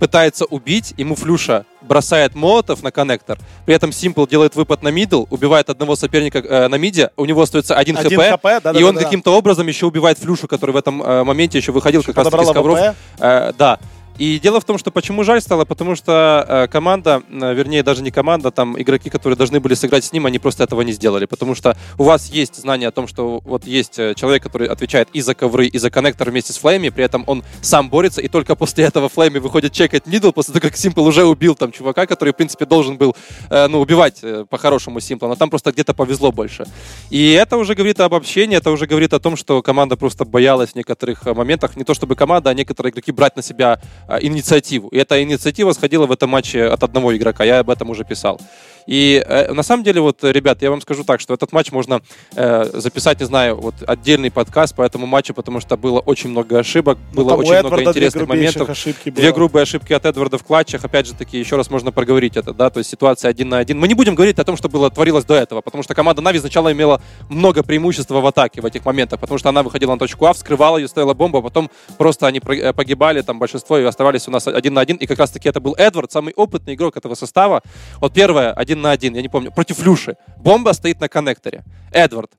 [0.00, 5.26] пытается убить, ему Флюша бросает молотов на коннектор, при этом Симпл делает выпад на мидл,
[5.30, 8.82] убивает одного соперника э, на миде, у него остается один, хп, хп, да, да, и
[8.82, 9.04] да, он да.
[9.04, 12.52] каким-то образом еще убивает Флюшу, который в этом э, моменте еще выходил как раз с
[12.52, 12.96] ковров.
[13.18, 13.78] Э, да.
[14.20, 18.10] И дело в том, что почему жаль стало, потому что э, команда, вернее даже не
[18.10, 21.54] команда, там игроки, которые должны были сыграть с ним, они просто этого не сделали, потому
[21.54, 25.22] что у вас есть знание о том, что вот есть э, человек, который отвечает и
[25.22, 28.56] за ковры, и за коннектор вместе с Флейми, при этом он сам борется, и только
[28.56, 32.34] после этого Флейми выходит чекать мидл, после того, как Симпл уже убил там чувака, который,
[32.34, 33.16] в принципе, должен был,
[33.48, 36.66] э, ну, убивать по-хорошему Симпла, но там просто где-то повезло больше.
[37.08, 40.72] И это уже говорит об общении, это уже говорит о том, что команда просто боялась
[40.72, 43.80] в некоторых моментах, не то чтобы команда, а некоторые игроки брать на себя
[44.20, 44.88] инициативу.
[44.88, 48.40] И эта инициатива сходила в этом матче от одного игрока, я об этом уже писал.
[48.86, 52.02] И э, на самом деле, вот, ребят, я вам скажу так, что этот матч можно
[52.34, 56.58] э, записать, не знаю, вот отдельный подкаст по этому матчу, потому что было очень много
[56.58, 58.84] ошибок, Ну, было очень много Эдварда две интересных моментов.
[59.04, 60.84] Две грубые ошибки от Эдварда в клатчах.
[60.84, 63.78] Опять же таки, еще раз можно проговорить это, да, то есть ситуация один на один.
[63.78, 66.38] Мы не будем говорить о том, что было творилось до этого, потому что команда Нави
[66.38, 70.26] сначала имела много преимущества в атаке в этих моментах, потому что она выходила на точку
[70.26, 74.28] А, вскрывала ее, ставила бомбу, а потом просто они э, погибали, там большинство, и оставались
[74.28, 74.96] у нас один на один.
[74.96, 77.60] И как раз таки это был Эдвард, самый опытный игрок этого состава.
[78.00, 80.16] Вот первое, один на один, я не помню, против Люши.
[80.38, 81.64] Бомба стоит на коннекторе.
[81.92, 82.30] Эдвард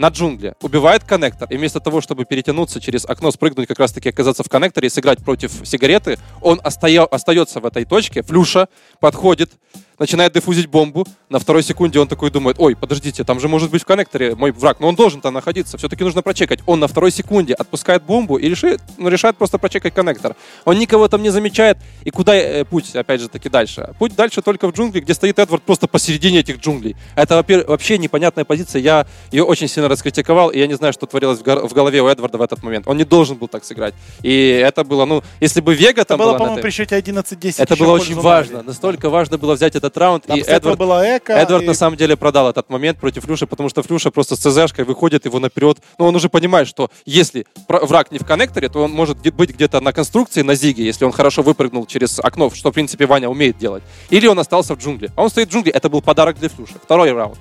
[0.00, 4.42] на джунгли, убивает коннектор, и вместо того, чтобы перетянуться через окно, спрыгнуть, как раз-таки оказаться
[4.42, 9.50] в коннекторе и сыграть против сигареты, он остая- остается в этой точке, флюша, подходит,
[10.00, 11.06] начинает дефузить бомбу.
[11.28, 14.50] На второй секунде он такой думает, ой, подождите, там же может быть в коннекторе мой
[14.50, 16.60] враг, но он должен там находиться, все-таки нужно прочекать.
[16.64, 20.34] Он на второй секунде отпускает бомбу и решит, ну, решает просто прочекать коннектор.
[20.64, 21.76] Он никого там не замечает.
[22.02, 23.94] И куда э, путь, опять же таки, дальше?
[23.98, 26.96] Путь дальше только в джунгли, где стоит Эдвард просто посередине этих джунглей.
[27.14, 28.80] Это вообще непонятная позиция.
[28.80, 32.00] Я ее очень сильно раскритиковал, и я не знаю, что творилось в, гор- в голове
[32.02, 32.88] у Эдварда в этот момент.
[32.88, 33.94] Он не должен был так сыграть.
[34.22, 36.96] И это было, ну, если бы Вега Это там было, была по-моему, этой- при счете
[36.96, 37.54] 11-10.
[37.62, 38.56] это было очень важно.
[38.58, 38.66] Мали.
[38.66, 40.24] Настолько важно было взять этот раунд.
[40.26, 41.32] Там, и Эдвард, была Эко.
[41.34, 44.38] Эдвард и- на самом деле продал этот момент против Флюши, потому что Флюша просто с
[44.38, 45.78] ЦЗшкой выходит его наперед.
[45.98, 49.80] Но он уже понимает, что если враг не в коннекторе, то он может быть где-то
[49.80, 53.58] на конструкции, на зиге, если он хорошо выпрыгнул через окно, что, в принципе, Ваня умеет
[53.58, 53.82] делать.
[54.10, 55.10] Или он остался в джунгле.
[55.16, 55.72] А он стоит в джунгле.
[55.72, 56.74] Это был подарок для Флюши.
[56.82, 57.38] Второй раунд.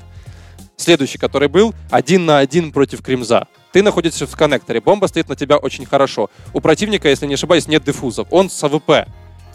[0.80, 3.50] Следующий, который был, один на один против Кримза.
[3.74, 6.30] Ты находишься в коннекторе, бомба стоит на тебя очень хорошо.
[6.54, 8.30] У противника, если не ошибаюсь, нет диффузов.
[8.32, 9.06] Он с АВП.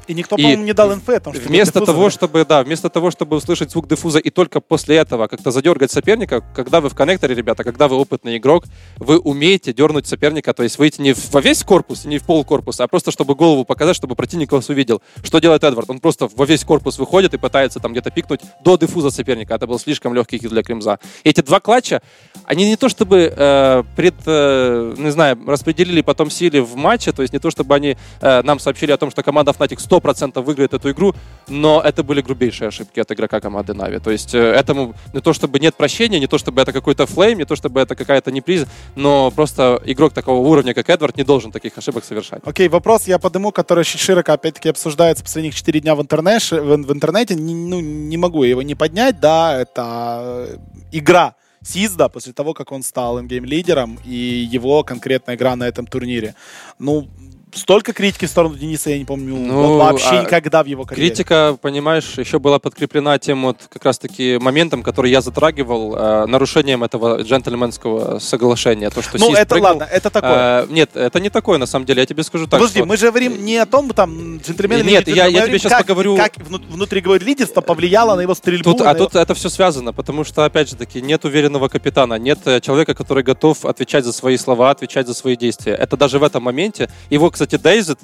[0.07, 3.11] И никто, по-моему, не дал инфы о том, что Вместо того, чтобы, да, вместо того,
[3.11, 7.35] чтобы услышать звук диффуза и только после этого как-то задергать соперника, когда вы в коннекторе,
[7.35, 8.65] ребята, когда вы опытный игрок,
[8.99, 12.85] вы умеете дернуть соперника, то есть выйти не во весь корпус, не в пол корпуса,
[12.85, 15.03] а просто чтобы голову показать, чтобы противник вас увидел.
[15.23, 15.89] Что делает Эдвард?
[15.91, 19.55] Он просто во весь корпус выходит и пытается там где-то пикнуть до диффуза соперника.
[19.55, 20.99] Это был слишком легкий хит для Кримза.
[21.23, 22.03] И эти два клатча,
[22.45, 27.23] они не то чтобы э, пред, э, не знаю, распределили потом силы в матче, то
[27.23, 29.94] есть не то чтобы они э, нам сообщили о том, что команда Fnatic 100%
[30.43, 31.15] выиграет эту игру,
[31.49, 33.99] но это были грубейшие ошибки от игрока команды Нави.
[33.99, 37.39] То есть э, этому не то чтобы нет прощения, не то чтобы это какой-то флейм,
[37.39, 38.67] не то чтобы это какая-то неприз,
[38.97, 42.41] но просто игрок такого уровня, как Эдвард, не должен таких ошибок совершать.
[42.45, 46.93] Окей, вопрос я подниму, который очень широко, опять-таки, обсуждается последних 4 дня в, интернеш, в
[46.93, 47.35] интернете.
[47.35, 50.57] Не, ну, не могу его не поднять, да, это э,
[50.93, 51.35] игра
[51.65, 54.15] Сизда после того, как он стал ингейм-лидером и
[54.53, 56.35] его конкретная игра на этом турнире.
[56.79, 57.09] Ну,
[57.55, 61.09] столько критики в сторону Дениса я не помню Ну, вообще а никогда в его карьере.
[61.11, 66.83] Критика, понимаешь, еще была подкреплена тем вот как раз-таки моментом, который я затрагивал, э, нарушением
[66.85, 68.91] этого джентльменского соглашения.
[68.91, 69.69] То, что Ну, Сиз это прыгнул.
[69.71, 70.63] ладно, это такое.
[70.65, 72.61] Э, нет, это не такое, на самом деле, я тебе скажу так.
[72.61, 74.83] Подожди, что- мы же говорим не о том, там, джентльмены...
[74.83, 78.35] Нет, не я- я тебе щас как, поговорю- Как вну- внутриигровое лидерство повлияло на его
[78.35, 78.73] стрельбу.
[78.73, 82.15] Тут, а его- тут это все связано, потому что, опять же таки, нет уверенного капитана,
[82.15, 85.75] нет э, человека, который готов отвечать за свои слова, отвечать за свои действия.
[85.75, 86.91] Это даже в этом моменте.
[87.11, 87.99] Его, кстати, Дейзит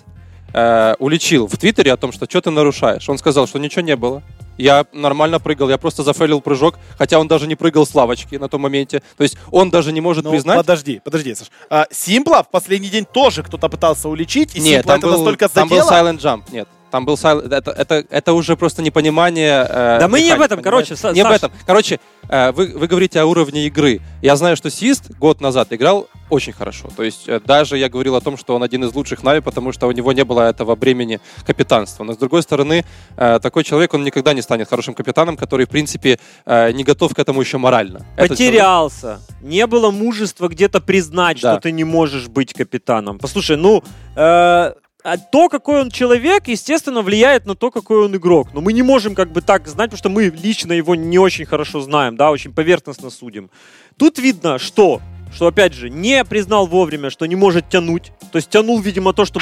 [0.53, 3.09] э, уличил в Твиттере о том, что что ты нарушаешь.
[3.09, 4.23] Он сказал, что ничего не было.
[4.59, 8.49] Я нормально прыгал, я просто зафейлил прыжок, хотя он даже не прыгал с лавочки на
[8.49, 9.03] том моменте.
[9.17, 10.59] То есть он даже не может Ну, признать...
[10.59, 11.51] подожди, подожди, Саш.
[11.71, 15.17] А, Симпла в последний день тоже кто-то пытался уличить, и Нет, Симпла там это был,
[15.19, 16.11] настолько там был задело.
[16.13, 16.69] silent jump, нет.
[16.91, 17.53] Там был silent...
[17.55, 19.67] Это, это, это уже просто непонимание...
[19.69, 21.09] э, Да мы не об этом, короче, понимаете?
[21.09, 21.37] Са- Не об Саш.
[21.37, 21.53] этом.
[21.67, 24.01] Короче, э, вы, вы говорите о уровне игры.
[24.23, 26.89] Я знаю, что Сист год назад играл очень хорошо.
[26.97, 29.73] То есть э, даже я говорил о том, что он один из лучших Нави, потому
[29.73, 32.05] что у него не было этого бремени капитанства.
[32.05, 32.85] Но с другой стороны,
[33.17, 37.15] э, такой человек, он никогда не станет хорошим капитаном, который, в принципе, э, не готов
[37.15, 38.07] к этому еще морально.
[38.17, 39.21] Этот человек- Потерялся.
[39.43, 41.53] Не было мужества где-то признать, Да.
[41.53, 43.19] что ты не можешь быть капитаном.
[43.19, 43.83] Послушай, ну,
[44.17, 44.73] э,
[45.03, 48.49] а то, какой он человек, естественно, влияет на то, какой он игрок.
[48.53, 51.47] Но мы не можем как бы так знать, потому что мы лично его не очень
[51.47, 53.51] хорошо знаем, да, очень поверхностно судим.
[53.97, 55.01] Тут видно, что,
[55.33, 58.13] что опять же, не признал вовремя, что не может тянуть.
[58.33, 59.41] То есть тянул, видимо, то, что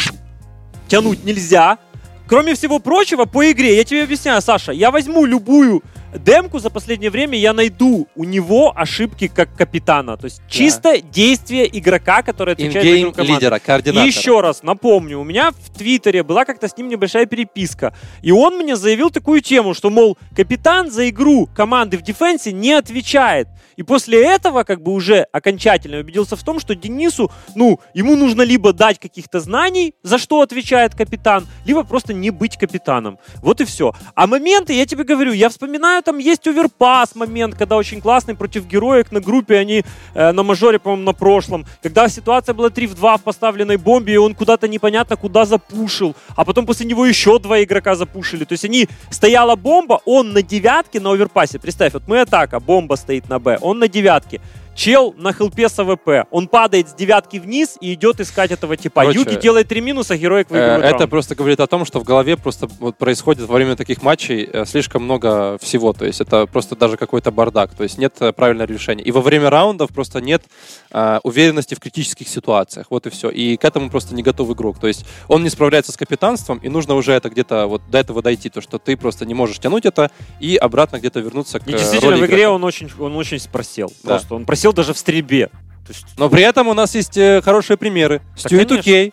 [0.88, 1.78] тянуть нельзя.
[2.26, 5.82] Кроме всего прочего, по игре, я тебе объясняю, Саша, я возьму любую
[6.14, 10.16] демку за последнее время, я найду у него ошибки как капитана.
[10.16, 13.32] То есть чисто действие игрока, который отвечает за игру команды.
[13.32, 14.04] лидера, координатора.
[14.04, 17.94] И еще раз напомню, у меня в Твиттере была как-то с ним небольшая переписка.
[18.22, 22.72] И он мне заявил такую тему, что, мол, капитан за игру команды в дефенсе не
[22.72, 23.48] отвечает.
[23.76, 28.42] И после этого как бы уже окончательно убедился в том, что Денису, ну, ему нужно
[28.42, 33.18] либо дать каких-то знаний, за что отвечает капитан, либо просто не быть капитаном.
[33.36, 33.94] Вот и все.
[34.16, 38.66] А моменты, я тебе говорю, я вспоминаю, там есть оверпас момент, когда очень классный против
[38.66, 39.84] героек на группе, они
[40.14, 44.14] э, на мажоре, по-моему, на прошлом, когда ситуация была 3 в 2 в поставленной бомбе,
[44.14, 48.44] и он куда-то непонятно куда запушил, а потом после него еще два игрока запушили.
[48.44, 52.94] То есть они, стояла бомба, он на девятке на оверпасе, представь, вот мы атака, бомба
[52.94, 54.40] стоит на Б, он на девятке.
[54.78, 56.28] Чел на хелпе с АВП.
[56.30, 59.00] Он падает с девятки вниз и идет искать этого типа.
[59.00, 61.10] Короче, Юки делает три минуса, Heroic Э, выигрывает Это раунд.
[61.10, 64.64] просто говорит о том, что в голове просто вот происходит во время таких матчей э,
[64.66, 65.92] слишком много всего.
[65.92, 67.74] То есть это просто даже какой-то бардак.
[67.74, 69.02] То есть нет э, правильного решения.
[69.02, 70.44] И во время раундов просто нет
[70.92, 72.86] э, уверенности в критических ситуациях.
[72.90, 73.30] Вот и все.
[73.30, 74.78] И к этому просто не готов игрок.
[74.78, 78.22] То есть он не справляется с капитанством, и нужно уже это где-то вот до этого
[78.22, 78.48] дойти.
[78.48, 81.78] То, что ты просто не можешь тянуть это и обратно где-то вернуться к И э,
[81.78, 82.54] действительно, роли в игре игрока.
[82.54, 83.92] он очень, он очень просел.
[84.04, 84.10] Да.
[84.10, 85.50] Просто он просел просел даже в стрельбе.
[85.88, 88.20] Есть, Но при этом у нас есть э, хорошие примеры.
[88.34, 88.82] Да, Стюи конечно.
[88.82, 89.12] Кей.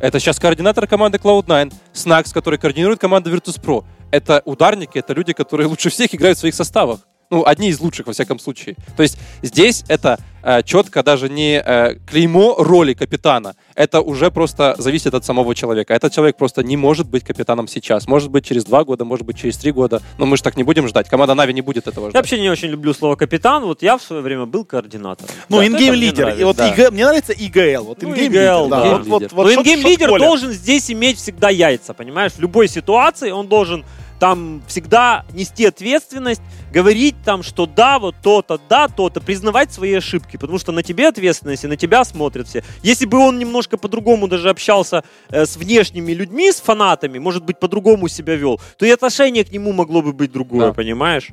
[0.00, 1.72] Это сейчас координатор команды Cloud9.
[1.92, 3.84] Снакс, который координирует команду Virtus.pro.
[4.10, 7.00] Это ударники, это люди, которые лучше всех играют в своих составах.
[7.30, 8.76] Ну, одни из лучших, во всяком случае.
[8.96, 10.18] То есть здесь это
[10.64, 13.54] четко даже не э, клеймо роли капитана.
[13.74, 15.94] Это уже просто зависит от самого человека.
[15.94, 18.06] Этот человек просто не может быть капитаном сейчас.
[18.08, 20.00] Может быть, через два года, может быть, через три года.
[20.18, 21.08] Но мы же так не будем ждать.
[21.08, 22.22] Команда Нави не будет этого я ждать.
[22.22, 23.64] вообще не очень люблю слово капитан.
[23.64, 25.30] Вот я в свое время был координатором.
[25.48, 26.28] Ну, Да, ингейм мне лидер.
[26.30, 26.68] И вот да.
[26.68, 27.84] ИГ мне нравится ИГЛ.
[27.84, 28.68] Вот Ну, ингейм лидер.
[28.68, 28.98] да.
[29.04, 30.10] Вот- вот- лидер.
[30.10, 32.32] вот Но должен здесь иметь всегда яйца, понимаешь?
[32.32, 33.84] В любой ситуации он должен
[34.20, 36.42] там всегда нести ответственность,
[36.72, 41.08] говорить там, что да, вот то-то, да, то-то, признавать свои ошибки, потому что на тебе
[41.08, 42.62] ответственность и на тебя смотрят все.
[42.82, 47.58] Если бы он немножко по-другому даже общался э, с внешними людьми, с фанатами, может быть,
[47.58, 50.72] по-другому себя вел, то и отношение к нему могло бы быть другое, Да.
[50.74, 51.28] понимаешь?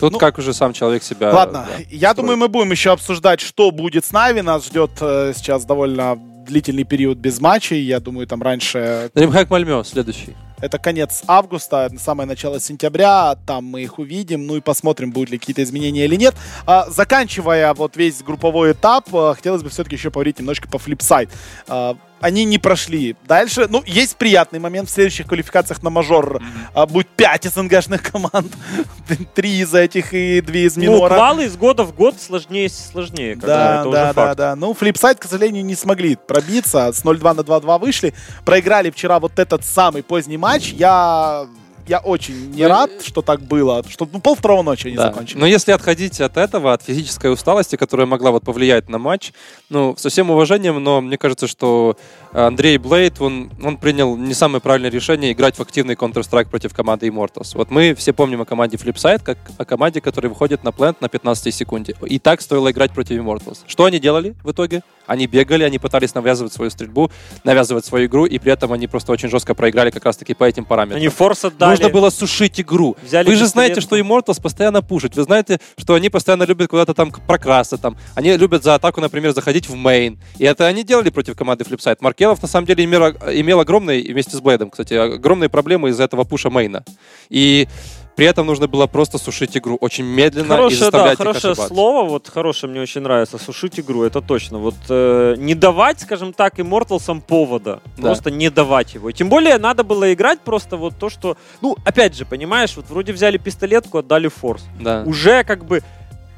[0.00, 1.32] Тут Ну, как уже сам человек себя...
[1.32, 2.16] Ладно, да, я строит.
[2.16, 4.42] думаю, мы будем еще обсуждать, что будет с Na'Vi.
[4.42, 7.80] Нас ждет э, сейчас довольно длительный период без матчей.
[7.82, 10.34] Я думаю, там раньше DreamHack Мальмё, следующий.
[10.62, 13.34] Это конец августа, самое начало сентября.
[13.46, 14.46] Там мы их увидим.
[14.46, 16.36] Ну и посмотрим, будут ли какие-то изменения или нет.
[16.66, 21.30] А, заканчивая вот весь групповой этап, э, хотелось бы все-таки еще поговорить немножко по Flipside.
[21.66, 23.66] А, они не прошли дальше.
[23.68, 24.88] Ну, есть приятный момент.
[24.88, 26.40] В следующих квалификациях на мажор
[26.72, 28.52] а, будет 5 СНГшных команд.
[29.34, 31.14] Три из этих и две из Ну, минора.
[31.16, 33.34] квалы из года в год сложнее и сложнее.
[33.34, 34.38] когда Да, это да, уже да, факт.
[34.38, 34.56] да.
[34.56, 36.92] Ну, Flipside, к сожалению, не смогли пробиться.
[36.92, 38.14] С 0-2 на 2-2 вышли.
[38.44, 40.72] Проиграли вчера вот этот самый поздний матч.
[40.72, 41.46] Я,
[41.86, 43.82] я очень не Ну, рад, что так было.
[43.88, 45.08] Что ну, пол второго ночи они Да.
[45.08, 45.38] закончили.
[45.38, 49.32] Но если отходить от этого, от физической усталости, которая могла вот повлиять на матч,
[49.68, 51.96] ну, со всем уважением, но мне кажется, что
[52.32, 57.06] Андрей Блейд, он, он принял не самое правильное решение играть в активный Counter-Strike против команды
[57.08, 57.50] Immortals.
[57.54, 61.08] Вот мы все помним о команде Flipside, как о команде, которая выходит на плент на
[61.08, 61.94] 15 секунде.
[62.06, 63.58] И так стоило играть против Immortals.
[63.66, 64.82] Что они делали в итоге?
[65.06, 67.10] Они бегали, они пытались навязывать свою стрельбу,
[67.44, 70.64] навязывать свою игру, и при этом они просто очень жестко проиграли как раз-таки по этим
[70.64, 70.98] параметрам.
[70.98, 71.71] Они форс отдали.
[71.72, 72.96] Нужно было сушить игру.
[73.02, 73.98] Взяли Вы же знаете, что.
[73.98, 75.16] Immortals постоянно пушат.
[75.16, 77.78] Вы знаете, что они постоянно любят куда-то там прокрасться.
[77.78, 77.96] Там.
[78.14, 80.18] Они любят за атаку, например, заходить в мейн.
[80.38, 81.98] И это они делали против команды Flipside.
[82.00, 86.24] Маркелов, на самом деле, имел, имел огромные, вместе с Блейдом, кстати, огромные проблемы из-за этого
[86.24, 86.84] пуша мейна.
[87.28, 87.68] И
[88.16, 91.52] при этом нужно было просто сушить игру очень медленно и Хорошее, да, заставлять их хорошее
[91.52, 91.74] ошибаться.
[91.74, 94.58] слово, вот хорошее мне очень нравится, сушить игру, это точно.
[94.58, 98.02] Вот э, не давать, скажем так, Immortals'ам повода, Да.
[98.02, 99.08] просто не давать его.
[99.10, 102.86] И тем более надо было играть просто вот то, что, ну, опять же, понимаешь, вот
[102.90, 104.62] вроде взяли пистолетку, отдали форс.
[104.80, 105.02] Да.
[105.06, 105.82] Уже как бы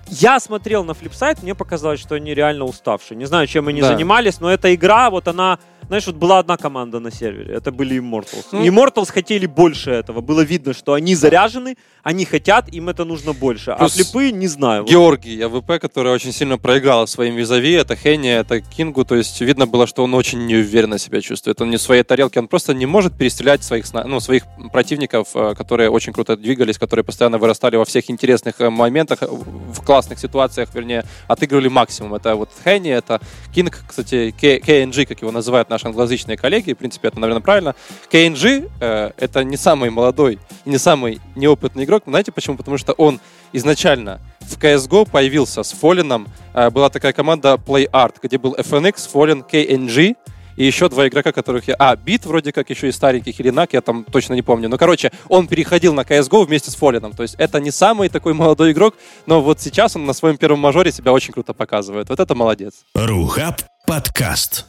[0.08, 3.16] я смотрел на флипсайт, мне показалось, что они реально уставшие.
[3.16, 3.88] Не знаю, чем они Да.
[3.88, 8.00] занимались, но эта игра, вот она, знаешь, вот была одна команда на сервере, это были
[8.00, 8.46] Immortals.
[8.52, 8.64] Ну.
[8.64, 10.20] Immortals хотели больше этого.
[10.20, 13.74] Было видно, что они заряжены, они хотят, им это нужно больше.
[13.78, 14.84] Плюс а флипы не знаю.
[14.84, 19.66] Георгий АВП, который очень сильно проиграл своим визави, это Хенни, это Кингу, то есть видно
[19.66, 21.60] было, что он очень неуверенно себя чувствует.
[21.60, 25.54] Он не в своей тарелке, он просто не может перестрелять своих, ну, своих противников, э,
[25.56, 30.18] которые очень круто двигались, которые постоянно вырастали во всех интересных э, моментах, э, в классных
[30.18, 32.14] ситуациях, вернее, отыгрывали максимум.
[32.14, 33.20] Это вот Хенни, это
[33.54, 37.76] Кинг, кстати, К- KNG, как его называют наши англоязычные коллеги, в принципе, это, наверное, правильно.
[38.10, 42.02] KNG э, это не самый молодой не самый неопытный игрок.
[42.06, 42.56] Знаете почему?
[42.56, 43.20] Потому что он
[43.52, 46.26] изначально в CSGO появился с Фолином.
[46.54, 50.16] Э, была такая команда Play Art, где был FNX, Fallen, KNG
[50.56, 51.74] и еще два игрока, которых я...
[51.78, 54.68] А, Бит вроде как еще и старенький, Хелинак, я там точно не помню.
[54.68, 57.12] Но, короче, он переходил на CSGO вместе с Фолином.
[57.12, 58.94] То есть это не самый такой молодой игрок,
[59.26, 62.08] но вот сейчас он на своем первом мажоре себя очень круто показывает.
[62.08, 62.74] Вот это молодец.
[62.94, 64.66] Рухаб подкаст.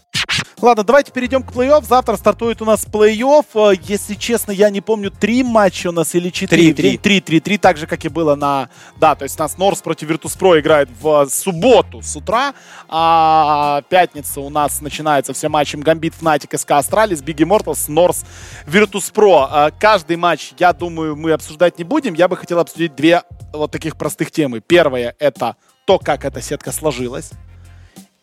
[0.61, 1.85] Ладно, давайте перейдем к плей-офф.
[1.85, 3.73] Завтра стартует у нас плей-офф.
[3.73, 6.73] Э, Если честно, я не помню, три матча у нас или четыре.
[6.73, 6.97] Три, три.
[6.97, 8.69] Три, три, три, так же, как и было на...
[8.97, 12.53] Да, то есть у нас North против Virtus.pro играет в субботу с утра,
[12.87, 18.25] а пятница у нас начинается все матчем Gambit, Fnatic, SK Astralis, Big Immortals, North,
[18.65, 19.47] Virtus.pro.
[19.49, 22.13] А Каждый матч, я думаю, мы обсуждать не будем.
[22.13, 24.61] Я бы хотел обсудить две вот таких простых темы.
[24.61, 25.55] Первое— это
[25.85, 27.31] то, как эта сетка сложилась.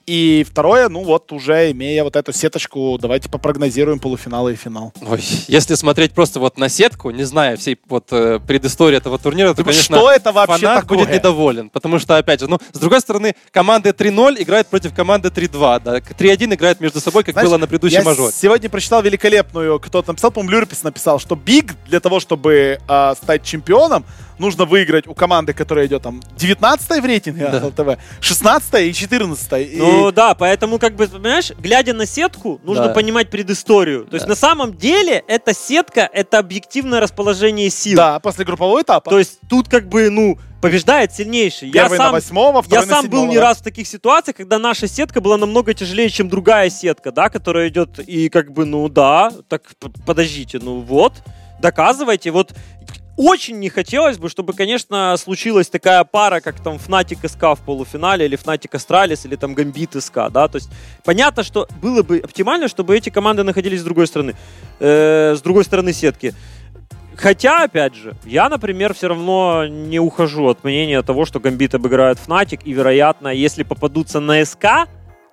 [0.07, 4.93] И второе, ну вот уже имея вот эту сеточку, давайте попрогнозируем полуфиналы и финал.
[5.01, 9.55] Ой, если смотреть просто вот на сетку, не зная всей вот э, предыстории этого турнира,
[9.55, 10.99] то, конечно, что это вообще фанат такое?
[10.99, 11.71] будет недоволен.
[11.71, 15.83] Потому что, опять же, ну, с другой стороны, команды 3-0 играют против команды 3-2.
[15.85, 15.99] Да?
[15.99, 18.33] 3-1 играют между собой, как Знаешь, было на предыдущем Я мажоре.
[18.37, 23.45] сегодня прочитал великолепную, кто-то написал, по-моему, Люрпис написал, что Биг для того, чтобы а, стать
[23.45, 24.05] чемпионом,
[24.43, 27.67] нужно выиграть у команды, которая идет там 19 в рейтинге Да.
[27.67, 29.77] ЛТВ, 16 и 14 и...
[29.79, 32.93] Ну да, поэтому, как бы, понимаешь, глядя на сетку, нужно Да.
[32.95, 34.05] понимать предысторию.
[34.05, 34.31] То есть Да.
[34.31, 37.97] на самом деле эта сетка это объективное расположение сил.
[37.97, 39.09] Да, после группового этапа.
[39.09, 41.69] То есть тут как бы, ну, побеждает сильнейший.
[41.69, 43.43] Я Первый на сам, восьмого, я на сам был седьмого, не да.
[43.43, 47.69] раз в таких ситуациях, когда наша сетка была намного тяжелее, чем другая сетка, да, которая
[47.69, 49.63] идет и как бы, ну да, так
[50.07, 51.15] подождите, ну вот,
[51.61, 52.31] доказывайте.
[52.31, 52.53] Вот
[53.23, 58.27] очень не хотелось бы, чтобы, конечно, случилась такая пара, как там Fnatic SK в полуфинале,
[58.27, 60.71] или Fnatic Astralis, или там Gambit SK, да, то есть
[61.05, 64.35] понятно, что было бы оптимально, чтобы эти команды находились с другой стороны,
[64.81, 66.35] э, с другой стороны сетки.
[67.17, 72.19] Хотя, опять же, я, например, все равно не ухожу от мнения того, что Гамбит обыграет
[72.27, 74.89] Fnatic, и, вероятно, если попадутся на SK,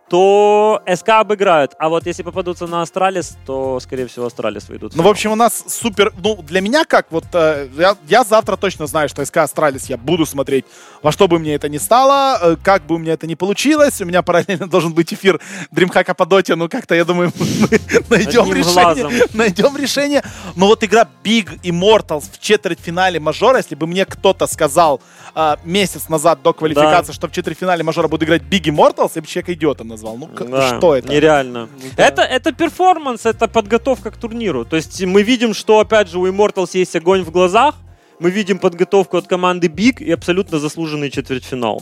[0.10, 1.76] то SK обыграют.
[1.78, 4.96] А вот если попадутся на Astralis, то, скорее всего, Astralis выйдут.
[4.96, 6.12] Ну, в общем, у нас супер...
[6.22, 9.98] Ну, для меня как, вот, э, я, я завтра точно знаю, что SK Astralis я
[9.98, 10.66] буду смотреть,
[11.04, 14.02] во что бы мне это ни стало, э, как бы у меня это ни получилось.
[14.02, 15.40] У меня параллельно должен быть эфир
[15.72, 17.80] DreamHack а по доте, ну, как-то, я думаю, мы
[18.10, 19.28] найдем решение.
[19.34, 20.24] Найдем решение.
[20.56, 25.02] Но вот игра Big Immortals в четвертьфинале мажора, если бы мне кто-то сказал
[25.36, 29.28] э, месяц назад до квалификации, что в четвертьфинале мажора буду играть Big Immortals, я бы
[29.28, 30.18] человека идиотом назвал.
[30.18, 31.10] Ну, Да, что это?
[31.10, 31.70] Нереально.
[31.98, 34.66] Это, это перформанс, это подготовка к турниру.
[34.66, 37.76] То есть мы видим, что, опять же, у Immortals есть огонь в глазах,
[38.20, 41.82] мы видим подготовку от команды Big и абсолютно заслуженный четвертьфинал.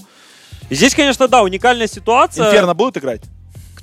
[0.70, 2.48] И здесь, конечно, да, уникальная ситуация.
[2.48, 3.22] Инферно будут играть?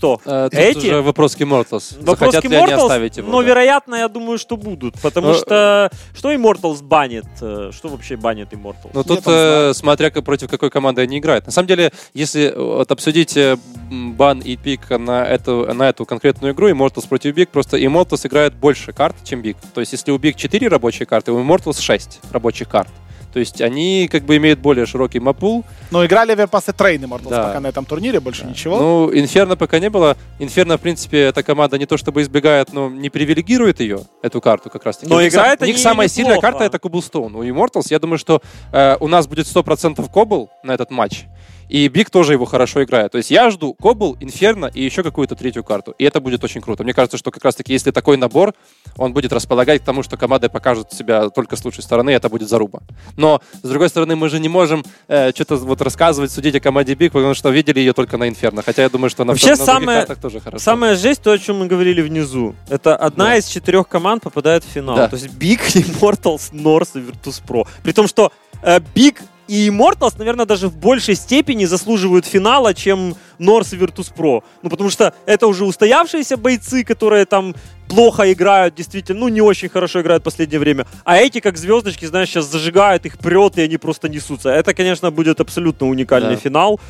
[0.05, 0.21] Кто?
[0.25, 0.79] Э, тут Эти?
[0.79, 1.97] уже вопрос к Immortals.
[2.05, 3.31] Вопрос Захотят к Immortals, его?
[3.31, 3.49] но, да.
[3.49, 5.01] вероятно, я думаю, что будут.
[5.01, 7.25] Потому Ну, что что Immortals банит?
[7.41, 8.91] Э, Что вообще банит Immortals?
[8.93, 11.47] Ну тут, э, смотря как- против какой команды они играют.
[11.47, 13.57] На самом деле, если э, вот, обсудить э,
[13.91, 18.55] бан и пик на эту, на эту конкретную игру, Immortals против Big, просто Immortals играет
[18.55, 19.57] больше карт, чем Big.
[19.75, 22.91] То есть, если у Big 4 рабочие карты, у Immortals 6 рабочих карт.
[23.35, 25.65] То есть, они как бы имеют более широкий map pool.
[25.91, 27.43] Ну, играли Overpass и Train Immortals Да.
[27.49, 28.79] пока на этом турнире, больше ничего.
[28.79, 30.17] Ну, Инферно пока не было.
[30.39, 34.71] Инферно, в принципе, эта команда не то чтобы избегает, но не привилегирует ее, эту карту
[34.71, 35.11] как раз таки.
[35.13, 36.53] Но у играет сам- у них они самая сильная неплохо.
[36.53, 37.35] карта это Cobblestone.
[37.35, 38.41] У Immortals, я думаю, что
[38.73, 41.25] э, у нас будет 100% Кобл на этот матч.
[41.69, 43.13] И BIG тоже его хорошо играет.
[43.13, 45.95] То есть я жду Кобл, Инферно и еще какую-то третью карту.
[45.99, 46.85] И это будет очень круто.
[46.85, 48.53] Мне кажется, что как раз-таки, если такой набор,
[48.97, 52.29] он будет располагать к тому, что команды покажут себя только с лучшей стороны, и это
[52.29, 52.81] будет заруба.
[53.17, 56.95] Но, с другой стороны, мы же не можем э, что-то вот рассказывать, судить о команде
[56.95, 58.63] BIG, потому что видели ее только на Инферно.
[58.63, 60.63] Хотя я думаю, что на, Вообще на других самое- картах тоже хорошо.
[60.65, 62.55] Самая жесть, то, о чем мы говорили внизу.
[62.69, 63.37] Это одна Да.
[63.37, 64.97] из четырех команд попадает в финал.
[64.97, 65.09] Да.
[65.09, 67.67] То есть Big, Immortals, North и Virtus.pro.
[67.83, 69.17] При том, что э, Big
[69.49, 74.43] и Immortals, наверное, даже в большей степени заслуживают финала, чем North и Virtus.pro.
[74.63, 77.55] Ну, потому что это уже устоявшиеся бойцы, которые там
[77.89, 80.87] плохо играют, действительно, ну, не очень хорошо играют в последнее время.
[81.05, 84.51] А эти, как звездочки, знаешь, сейчас зажигают, их прет, и они просто несутся.
[84.51, 86.41] Это, конечно, будет абсолютно уникальный Да.
[86.41, 86.81] финал.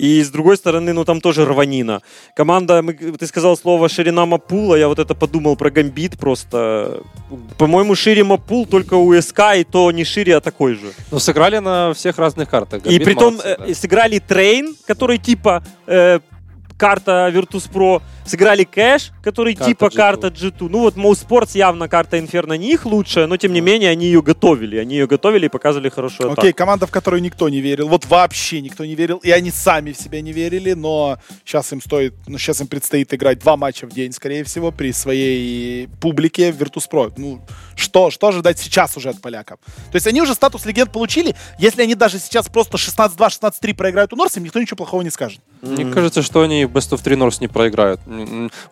[0.00, 2.00] И с другой стороны, ну там тоже рванина.
[2.34, 7.02] Команда, мы- ты сказал слово ширина Мапула, я вот это подумал про Гамбит просто.
[7.58, 10.92] По-моему, шире map pool только у SK, и то не шире, а такой же.
[11.10, 12.80] Ну, сыграли на всех разных картах.
[12.86, 13.66] и Гамбит притом молодцы, да.
[13.66, 16.20] э, сыграли Train, который типа э,
[16.80, 19.94] карта Virtus.pro, сыграли Кэш, который Карта типа G2.
[19.94, 20.68] карта G2.
[20.70, 24.06] Ну вот Mouse Sports явно карта Инферно не их лучшая, но тем не менее они
[24.06, 24.78] ее готовили.
[24.78, 26.40] Они ее готовили и показывали хорошую атаку.
[26.40, 27.88] Окей, команда, в которую никто не верил.
[27.88, 29.18] Вот вообще никто не верил.
[29.18, 33.12] И они сами в себя не верили, но сейчас им стоит, ну, сейчас им предстоит
[33.12, 37.12] играть два матча в день, скорее всего, при своей публике в Virtus.pro.
[37.18, 37.42] Ну,
[37.76, 39.58] что, что ожидать сейчас уже от поляков?
[39.90, 41.36] То есть они уже статус легенд получили.
[41.58, 45.10] Если они даже сейчас просто 16-2, 16-3 проиграют у Норс, им никто ничего плохого не
[45.10, 45.40] скажет.
[45.62, 48.00] Мне кажется, что они в Best of 3 Норс не проиграют.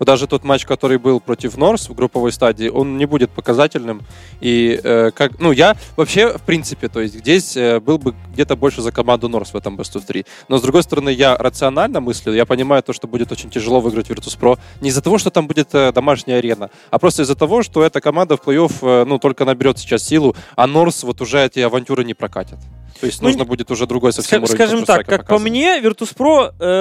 [0.00, 4.02] Даже тот матч, который был против Норс в групповой стадии, он не будет показательным.
[4.40, 8.56] И э, как, ну, я вообще, в принципе, то есть здесь э, был бы где-то
[8.56, 10.24] больше за команду Норс в этом Best of 3.
[10.48, 14.08] Но, с другой стороны, я рационально мыслю, я понимаю то, что будет очень тяжело выиграть
[14.08, 14.58] Virtus.pro.
[14.80, 18.00] Не из-за того, что там будет э, домашняя арена, а просто из-за того, что эта
[18.00, 22.04] команда в плей-офф, э, ну, только наберет сейчас силу, а Норс вот уже эти авантюры
[22.04, 22.58] не прокатят.
[23.00, 25.50] То есть Ну, нужно будет уже другой совсем Скажем так, как по показывать.
[25.50, 26.77] мне, Virtus.pro э,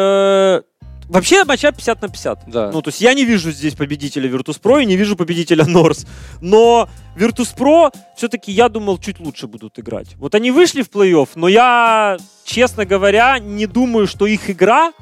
[1.09, 2.39] вообще матча 50 на 50.
[2.47, 2.71] Да.
[2.71, 6.07] Ну, то есть я не вижу здесь победителя Virtus.pro и не вижу победителя Norse.
[6.41, 10.15] Но Virtus.pro все-таки, я думал, чуть лучше будут играть.
[10.17, 14.93] Вот они вышли в плей-офф, но я, честно говоря, не думаю, что их игра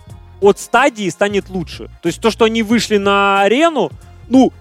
[0.42, 1.90] от стадии станет лучше.
[2.02, 3.92] То есть то, что они вышли на арену,
[4.30, 4.52] ну,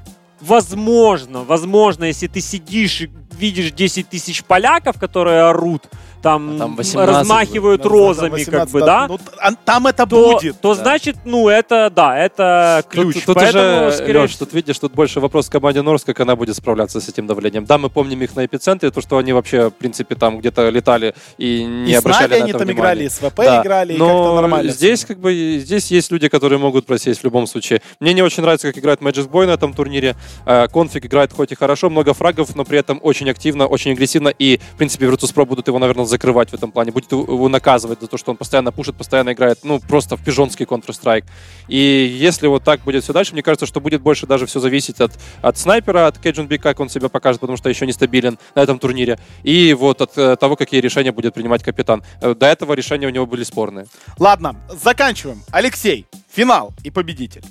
[0.40, 5.88] возможно, возможно, если ты сидишь и видишь 10 тысяч поляков, которые орут,
[6.24, 9.86] там, А там 18 размахивают Да, розами, там как 18, бы, да, Ну, а- там
[9.86, 10.58] это то, будет.
[10.60, 10.82] то Да.
[10.82, 13.14] значит, ну, это, да, это ключ.
[13.16, 16.18] Тут, тут Поэтому, уже, скорее Лёш, тут видишь, тут больше вопрос к команде Норс, как
[16.20, 17.66] она будет справляться с этим давлением.
[17.66, 21.14] Да, мы помним их на эпицентре, то, что они вообще, в принципе, там где-то летали
[21.36, 22.80] и не и обращали на они это там внимания.
[22.94, 24.72] играли, и с ВП Да, играли, и как-то Но нормально.
[24.72, 27.82] здесь, как бы, здесь есть люди, которые могут просесть в любом случае.
[28.00, 30.16] Мне не очень нравится, как играет Magic Boy на этом турнире.
[30.46, 34.28] Э, Конфиг играет хоть и хорошо, много фрагов, но при этом очень активно, очень агрессивно.
[34.30, 38.06] И, в принципе, Virtus.pro будут его, наверное, закрывать в этом плане, будет его наказывать за
[38.06, 41.24] то, что он постоянно пушит, постоянно играет, ну, просто в пижонский Counter-Strike.
[41.66, 45.00] И если вот так будет все дальше, мне кажется, что будет больше даже все зависеть
[45.00, 45.12] от,
[45.42, 49.18] от снайпера, от Кейджин как он себя покажет, потому что еще нестабилен на этом турнире,
[49.42, 52.04] и вот от э, того, какие решения будет принимать капитан.
[52.20, 53.86] Э, До этого решения у него были спорные.
[54.18, 55.42] Ладно, заканчиваем.
[55.50, 57.42] Алексей, финал и победитель.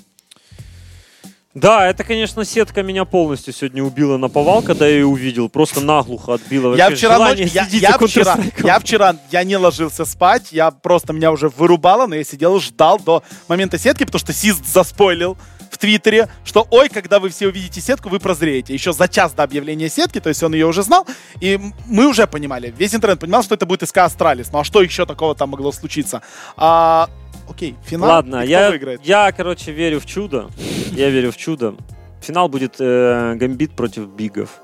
[1.54, 5.48] Да, это, конечно, сетка меня полностью сегодня убила на повал, когда я ее увидел.
[5.48, 10.48] Просто наглухо отбила Я вчера, ночью, я, я вчера, я вчера, я не ложился спать,
[10.50, 14.66] я просто, меня уже вырубало, но я сидел, ждал до момента сетки, потому что Сист
[14.66, 15.38] заспойлил
[15.70, 18.74] в Твиттере, что ой, когда вы все увидите сетку, вы прозреете.
[18.74, 21.06] Еще за час до объявления сетки, то есть он ее уже знал,
[21.40, 24.50] и мы уже понимали, весь интернет понимал, что это будет SK Astralis.
[24.52, 26.20] Ну а что еще такого там могло случиться?
[26.56, 27.08] А,
[27.48, 28.08] окей, финал.
[28.08, 29.00] Ладно, И я, выиграет?
[29.04, 30.50] я, короче, верю в чудо.
[30.92, 31.74] Я верю в чудо.
[32.20, 34.60] Финал будет э, Гамбит против Бигов.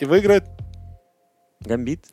[0.00, 0.44] И выиграет.
[1.60, 2.04] Гамбит?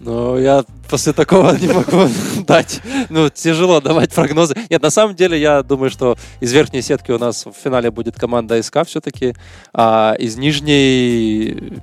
[0.00, 2.08] Но я после такого не могу
[2.46, 2.80] дать.
[3.10, 4.54] Ну, тяжело давать прогнозы.
[4.68, 8.16] Нет, на самом деле, я думаю, что из верхней сетки у нас в финале будет
[8.18, 9.34] команда СК все-таки,
[9.72, 11.80] а из нижней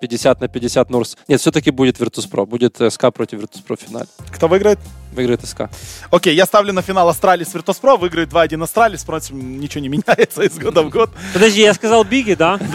[0.00, 1.16] 50 на 50 Нурс.
[1.26, 2.44] Нет, все-таки будет Virtus.pro.
[2.46, 4.06] Будет СК против Virtus.pro в финале.
[4.30, 4.78] Кто выиграет?
[5.16, 5.62] Выиграет SK.
[6.10, 10.58] Окей, я ставлю на финал Astralis Virtus.pro, выиграет 2-1 Astralis, впрочем, ничего не меняется из
[10.58, 11.10] года в год.
[11.32, 12.58] Подожди, я сказал Биги, да?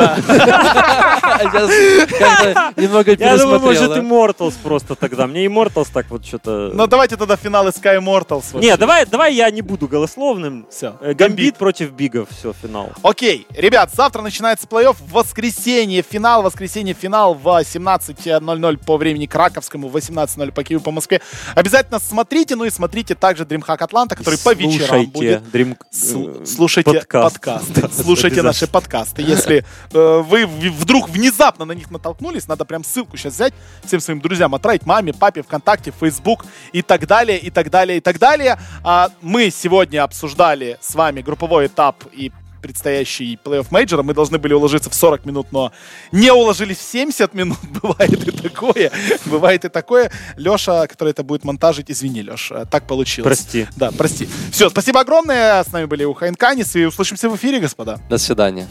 [1.21, 3.99] Как-то немного Я думаю, может, да?
[3.99, 5.27] Immortals просто тогда.
[5.27, 6.71] Мне Immortals так вот что-то...
[6.73, 8.59] Ну давайте тогда финал SK Immortals.
[8.59, 10.65] Не, давай, давай я не буду голословным.
[10.71, 10.95] Все.
[11.01, 12.89] Э, Гамбит против Бигов, все, финал.
[13.03, 14.95] Окей, ребят, завтра начинается плей-офф.
[14.99, 20.81] В воскресенье финал, в воскресенье финал в 17.00 по времени краковскому, в 18.00 по Киеву,
[20.83, 21.21] по Москве.
[21.53, 25.41] Обязательно смотрите, ну и смотрите также DreamHack Atlanta, который по вечерам будет.
[25.53, 25.75] Dream...
[25.75, 27.36] Э, Слушайте подкаст.
[27.36, 29.21] подкасты, слушайте наши подкасты.
[29.21, 33.53] Если э, вы вдруг внезапно на них натолкнулись, надо прям ссылку сейчас взять,
[33.83, 38.01] всем своим друзьям отправить, маме, папе, ВКонтакте, Facebook и так далее, и так далее, и
[38.01, 38.58] так далее.
[38.83, 42.32] А мы сегодня обсуждали с вами групповой этап и
[42.62, 44.04] предстоящий плей-офф мейджора.
[44.04, 45.71] Мы должны были уложиться в 40 минут, но
[46.12, 47.58] не уложились в 70 минут.
[47.82, 48.92] Бывает и такое.
[49.25, 50.12] Бывает и такое.
[50.38, 53.25] Леша, который это будет монтажить, извини, Леш, так получилось.
[53.25, 53.67] Прости.
[53.75, 54.28] Да, прости.
[54.51, 55.63] Все, спасибо огромное.
[55.63, 58.00] С нами были Уха Инканис, и услышимся в эфире, господа.
[58.09, 58.67] До свидания.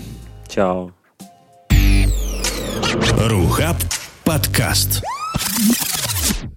[0.49, 0.93] Чао.
[3.19, 3.77] Рухаб
[4.25, 5.03] подкаст.